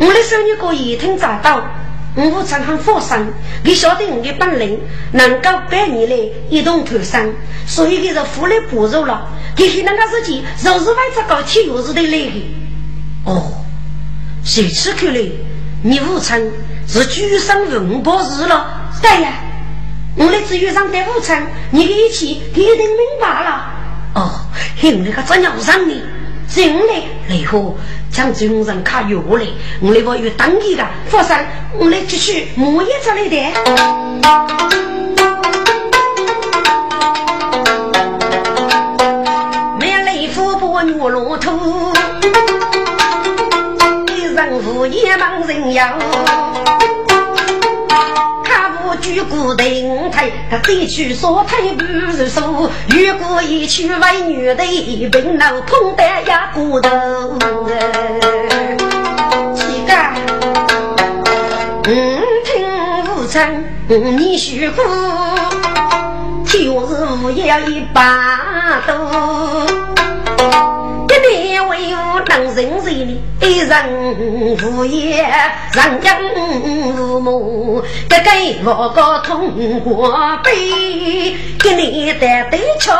[0.00, 1.62] 我的手女可以听早到。
[2.26, 3.16] 我常很放心，
[3.62, 4.80] 你晓得我的本领，
[5.12, 6.16] 能够百年来
[6.50, 7.32] 一同投生，
[7.64, 9.28] 所以给是福利补助了。
[9.54, 12.56] 给是那个事情，就是为这搞体育日的来的。
[13.24, 13.52] 哦，
[14.42, 15.20] 如此看来，
[15.82, 16.40] 你武昌
[16.88, 18.90] 是举生文博士了。
[19.00, 19.34] 对呀，
[20.16, 21.40] 我来自于上在武昌，
[21.70, 23.70] 你给一起一定明白了。
[24.14, 24.40] 哦，
[24.82, 26.02] 我那个真要上你。
[26.48, 27.76] 进来，雷虎
[28.10, 29.46] 将军人卡药来，
[29.80, 31.46] 我来我有当地的，佛山，
[31.78, 33.36] 我来继续磨一出来的。
[39.78, 41.92] 没雷虎不女骆驼，
[44.16, 45.98] 一人无也忙人要。
[49.00, 54.64] 举骨顶台，他这去说台不是说，如果一去为女的，
[55.10, 56.90] 病老碰得呀骨头。
[59.54, 60.10] 乞丐，
[61.84, 62.66] 嗯，听
[63.16, 64.82] 无声，你虚呼，
[66.44, 69.66] 确实无要一把多。
[71.20, 73.72] 你为我当人才呢，一人
[74.62, 75.26] 无业，
[75.72, 76.16] 人家
[76.96, 78.30] 父母个个
[78.64, 80.12] 我个通过
[80.44, 80.50] 背，
[81.58, 82.94] 给你的对桥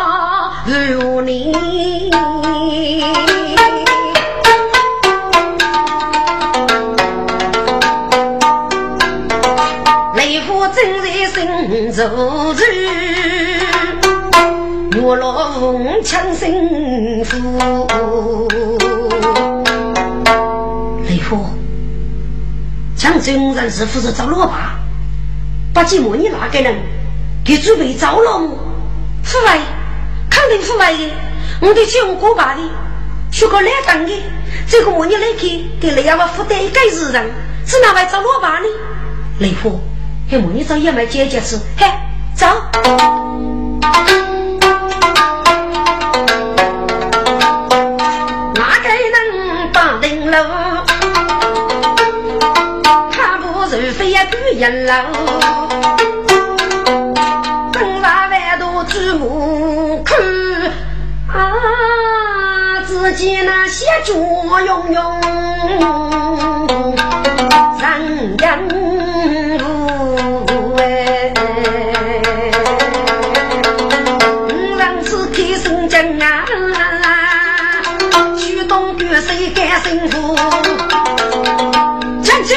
[0.66, 2.11] 如你。
[10.14, 11.37] 雷府正在心
[11.93, 12.59] 如日，
[15.01, 17.37] 我落红枪心腹。
[21.09, 21.45] 雷府，
[22.97, 24.79] 将军人是负责找罗拔，
[25.73, 26.77] 把寂寞你那个人
[27.45, 28.59] 给准备招了么？
[29.23, 29.59] 腐败，
[30.31, 30.99] 肯定腐败的。
[31.61, 32.61] 我得去用过把的，
[33.31, 34.13] 去个来当的，
[34.67, 37.31] 这个么你来给给雷亚娃负担一个日人，
[37.65, 38.67] 只拿来找罗拔呢？
[39.41, 39.81] 雷府。
[40.31, 41.87] 还莫你找爷们姐姐吃，嘿，
[42.35, 42.47] 走。
[54.59, 54.93] 人喽？
[57.73, 60.19] 灯上万多举目看，
[61.29, 65.21] 啊，自己那些脚用用，
[67.79, 68.69] 人人。
[79.21, 80.37] 谁敢幸福？
[82.23, 82.57] 将军，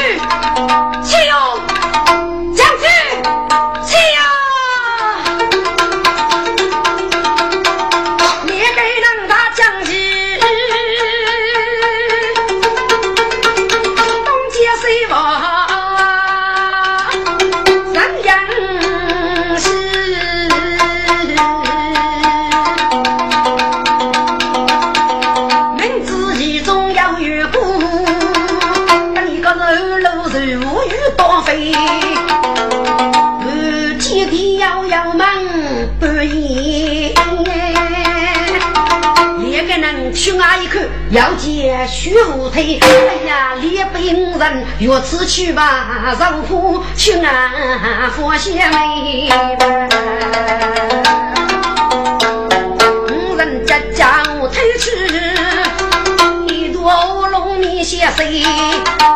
[41.11, 42.79] 要见徐福推。
[42.79, 42.87] 哎
[43.27, 49.29] 呀，李本人若此去吧，丈夫去安佛贤妹。
[53.09, 54.89] 五人家家我推去，
[56.55, 58.41] 一朵龙面血水，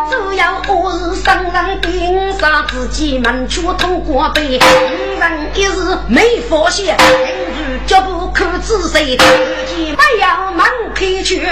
[0.10, 9.26] 只要我是上人顶上自己门出通过背，五人一日没发现，平日脚步可仔细，自
[9.74, 9.95] 己不
[10.26, 10.66] 要门
[10.96, 11.48] 开去，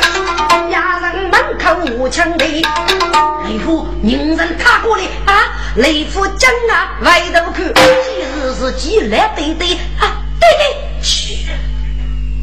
[0.72, 7.72] 压人门口无枪的，雷夫人人踏过来啊，雷夫将啊外头看，
[8.04, 11.46] 今日是几来对对啊，对对，去。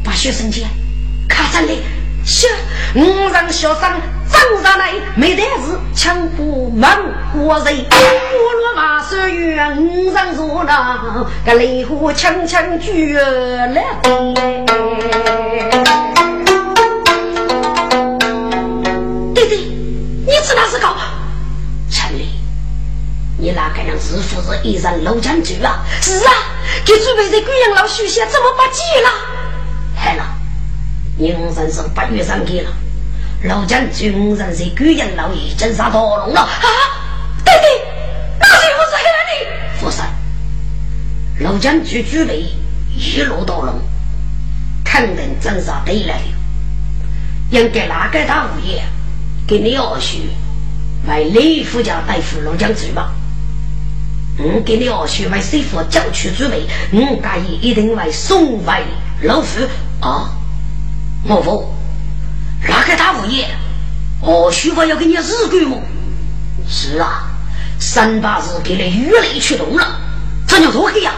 [0.05, 0.65] 把学生姐
[1.27, 1.73] 卡上来，
[2.25, 2.47] 是
[2.95, 3.91] 五让学生
[4.41, 6.89] 站上来，没得事，枪不忙
[7.31, 13.71] 活人，我罗马手远，五让坐了，个雷火枪枪举了。
[19.35, 19.55] 弟弟，
[20.25, 20.95] 你知道是搞？
[21.91, 22.29] 陈丽，
[23.37, 25.81] 你那个人是不是一人楼将军啊？
[26.01, 26.33] 是啊，
[26.83, 29.09] 给准备在贵阳老许下，怎么不急了？
[29.95, 30.25] 害了，
[31.19, 32.71] 你五人是八月上去了，
[33.43, 36.49] 老将军五人在贵阳老爷真杀到龙了啊！
[37.43, 37.81] 对对，
[38.39, 39.83] 那是不是害了你？
[39.83, 39.97] 不是，
[41.43, 42.45] 老将军准备
[42.95, 43.79] 一路到龙，
[44.85, 46.23] 肯定真杀对来了。
[47.49, 48.83] 应该哪个大物业
[49.47, 50.17] 给你二叔
[51.07, 53.11] 为李夫家大夫老将军吧？
[54.37, 58.83] 我给你二叔为师傅教去准备，我介意一定为送回
[59.23, 59.67] 老夫
[59.99, 60.29] 啊！
[61.23, 61.75] 我否，
[62.67, 63.47] 哪个大物业？
[64.21, 65.81] 二叔我要给你日干么？
[66.69, 67.23] 是啊，
[67.79, 69.99] 三八日给你雨雷驱动了，
[70.47, 71.11] 这叫如何呀？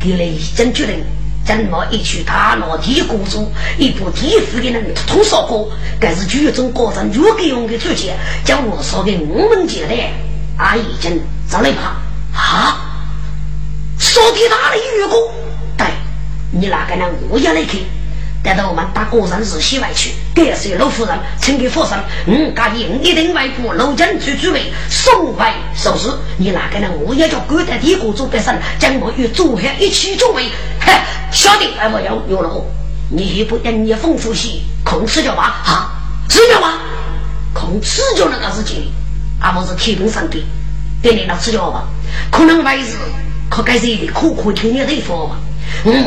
[0.00, 1.04] 给你已经决定。
[1.42, 9.94] 怎么一曲大闹地谷中，一部地府的人通烧过，该是剧中高人如给用的主角，将我烧给我们接的，
[10.58, 11.96] 俺已经找了吧？
[12.34, 12.78] 啊，
[13.98, 15.32] 烧地大的雨果，
[15.76, 15.86] 对，
[16.52, 17.76] 你那个人我也来看。
[18.42, 26.08] 待到我们大高山日西外去，感谢老夫人，请给佛神，嗯，答应一定为父老将军主位送回首饰。
[26.38, 30.44] 你那个人我也叫古代帝国做百姓，将我与祖先一起作为。
[30.80, 30.92] 嘿，
[31.30, 32.64] 小弟，哎，我要有了，
[33.10, 35.60] 你不因你丰富些，空吃就吧？
[35.66, 35.92] 啊，
[36.28, 36.78] 吃就吧，
[37.52, 38.90] 空吃就那个事情，
[39.38, 40.46] 而不是提供上帝，
[41.02, 41.84] 给你那吃就吧？
[42.30, 42.96] 可能为是
[43.50, 45.36] 可该是的苦苦听你的说吧。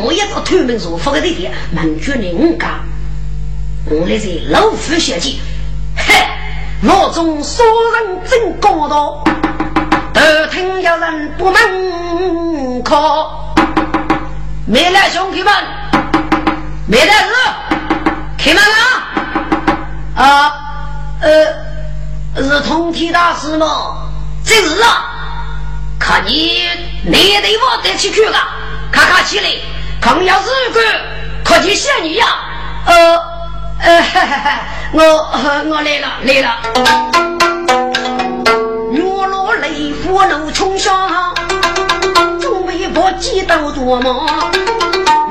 [0.03, 2.79] 我一到推门入府的地点，门绝人家，
[3.85, 5.35] 我来是老夫小姐，
[5.95, 6.13] 嘿，
[6.83, 9.23] 老中说人真高道，
[10.13, 12.95] 都听有人不门口，
[14.65, 15.53] 没来兄弟们，
[16.87, 17.31] 没来人，
[18.37, 20.23] 开门了！
[20.23, 20.53] 啊，
[21.21, 24.09] 呃，是通天大师吗？
[24.45, 25.09] 这是啊。
[25.99, 26.59] 看你
[27.05, 28.57] 哪得我得去去啊！
[28.93, 29.49] 看看起来，
[29.99, 30.79] 康要是个
[31.43, 32.25] 可去仙女呀！
[32.85, 32.93] 呃
[33.81, 34.03] 呃，
[34.93, 35.03] 我
[35.69, 36.55] 我来了来了。
[38.91, 41.33] 月落雷火怒冲上，
[42.39, 44.51] 准备把几刀夺嘛。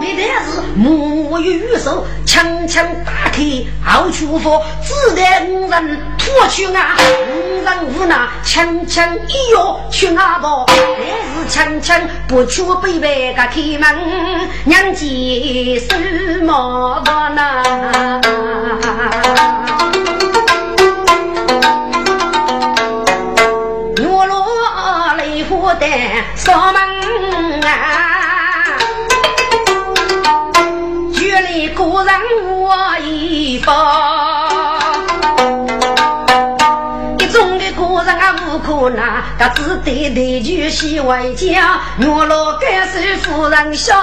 [0.01, 3.43] 没得是木鱼手，枪枪打开
[3.85, 6.97] 好出发，只得五人拖去啊，
[7.29, 10.65] 五人无奈，轻轻一摇去阿婆？
[10.67, 13.85] 还是枪枪不去背背个开门，
[14.65, 18.23] 娘姐是毛的呢？
[23.99, 25.87] 月落雷火的
[26.35, 26.81] 锁门
[27.61, 28.12] 啊！
[33.63, 33.73] 一包，
[37.21, 44.03] 一中的果然啊无可拿，他只得对句戏外家，我老干是夫人笑，好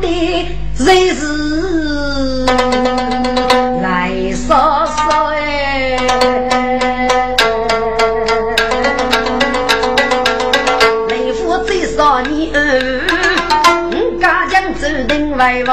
[0.00, 0.48] 的
[0.80, 2.46] 日子
[3.80, 5.96] 来说说哎，
[11.08, 12.52] 雷夫最少你
[15.06, 15.72] 等为我，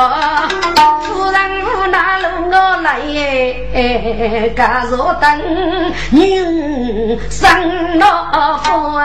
[4.55, 5.29] 家若等
[6.11, 9.03] 女生老夫啊，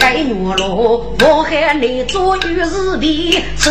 [0.00, 3.70] 该月落我喊你做玉石皮，是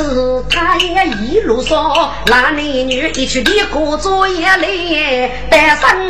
[0.49, 6.09] 他也一路说，那男女一起的过作业来单身，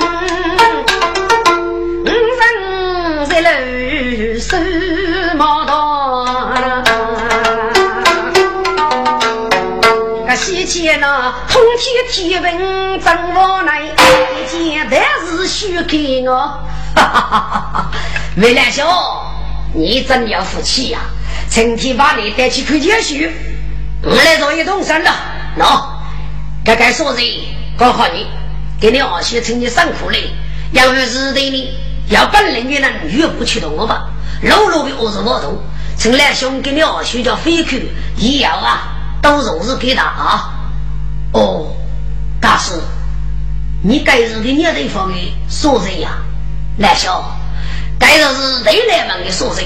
[2.05, 3.49] 五人在楼
[4.39, 4.57] 守
[5.36, 6.90] 茅堂。
[10.41, 16.35] 西天那通天天文真无奈，一件大事许给我。
[16.95, 17.91] 哈哈哈哈哈！
[18.37, 18.83] 魏兰兄，
[19.75, 20.99] 你真要福气呀！
[21.47, 23.13] 今天把你带去看天书，
[24.01, 25.11] 我来做一动身了。
[25.59, 25.85] 喏，
[26.65, 27.23] 该该说人
[27.77, 28.25] 告诉你，
[28.79, 30.31] 给你二叔趁你辛苦嘞，
[30.71, 31.71] 要是对你
[32.09, 34.07] 要本领的人，越不去动我吧。
[34.41, 35.55] 老老的我是我懂，
[35.99, 38.97] 陈兰兄给你二叔叫飞去，以后啊。
[39.22, 40.53] 都容是给他啊！
[41.34, 41.67] 哦，
[42.41, 42.74] 大师，
[43.84, 45.15] 你该是给你对方的
[45.47, 46.17] 所人呀，
[46.78, 47.09] 来兄，
[47.99, 49.63] 该是是对来门的所人，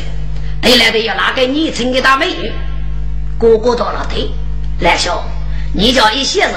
[0.61, 2.51] 对来的要拿给你请给大美女，
[3.39, 4.29] 哥哥到了对，
[4.79, 5.11] 来兄，
[5.73, 6.53] 你叫一些人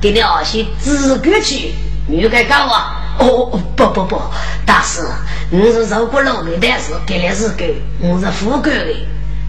[0.00, 1.74] 给你二些资格去，
[2.08, 2.94] 女该干啊？
[3.18, 4.20] 哦，不不不，
[4.64, 5.02] 大师，
[5.50, 8.94] 我是受过老的，但是给来是给，我是富贵的，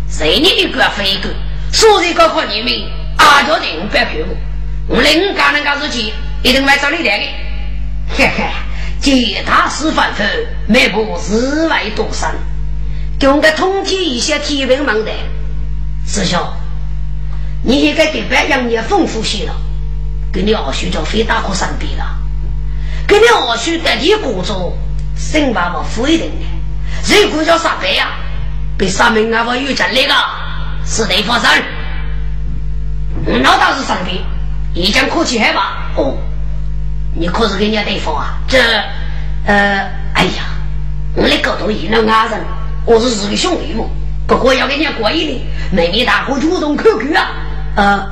[0.10, 1.30] 谁你一个非一个。
[1.72, 2.74] 所以告诉你们，
[3.18, 4.14] 阿家人不要看
[4.88, 6.12] 我，我另干那个事情
[6.42, 7.26] 一定会找你来的。
[8.18, 8.44] 嘿嘿，
[9.00, 10.24] 见大师反复，
[10.68, 12.28] 迈步日外多深，
[13.20, 15.12] 给我们通天一些天文门的
[16.08, 16.40] 师兄，
[17.64, 19.56] 你应该给别人也丰富些了，
[20.34, 22.18] 给你二叔就非大过三比了，
[23.08, 24.76] 给你二叔在你工作，
[25.16, 28.10] 生娃娃不一定的，如果叫啥白呀，
[28.76, 30.39] 被上面阿婆有权利个。
[30.90, 31.48] 是得发生，
[33.24, 34.18] 那倒是上边，
[34.74, 35.92] 一讲客气还吧？
[35.96, 36.18] 哦，
[37.14, 38.40] 你可是人家对方啊？
[38.48, 38.58] 这，
[39.46, 40.46] 呃，哎呀，
[41.14, 42.44] 我的狗头一那外人，
[42.86, 43.86] 我是日个兄弟嘛。
[44.28, 47.32] 不过要给人家过一年，妹妹大哥主动 QQ 啊。
[47.76, 48.12] 呃，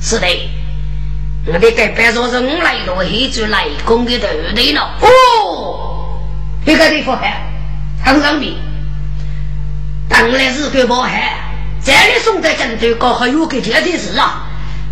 [0.00, 0.26] 是的，
[1.46, 4.88] 我得给别说是我来多黑猪来攻的对不对了？
[5.00, 6.20] 哦，
[6.64, 7.42] 别个地方还
[8.04, 8.54] 很上边，
[10.08, 11.40] 当然是给包海。
[11.84, 14.46] 这里送在针对刚好有个这件事啊，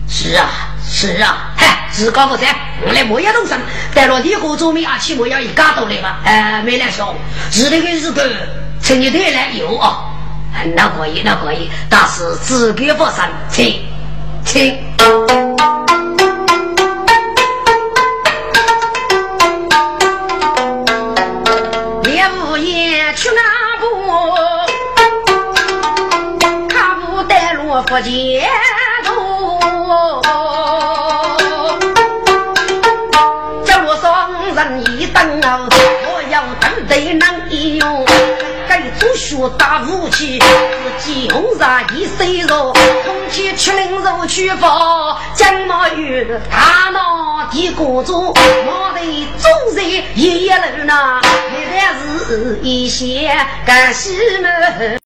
[0.07, 0.51] 是啊
[0.87, 2.55] 是啊，嗨，自高不在，
[2.87, 3.59] 我来莫要动身，
[3.95, 6.21] 带了你哥做面啊，起莫要一家都来吧？
[6.25, 7.17] 哎，没来兄，
[7.51, 8.37] 是那个日子，
[8.83, 10.05] 请你带来有啊，
[10.77, 13.83] 那可以那可以，但是自给不生，请
[14.45, 14.77] 请。
[27.93, 28.49] 不见
[29.05, 29.61] 路，
[33.67, 35.69] 叫我双人一等哦，
[36.07, 38.07] 我要等得难用。
[38.67, 40.39] 该做学打武器，
[40.97, 42.73] 自己红纱一身肉，
[43.05, 48.33] 空气吃灵肉去佛，将马玉大闹地锅中，
[48.65, 49.01] 马头
[49.39, 49.85] 中人
[50.15, 51.93] 一一路那，一旦
[52.27, 53.37] 是一些
[53.67, 54.99] 干西门。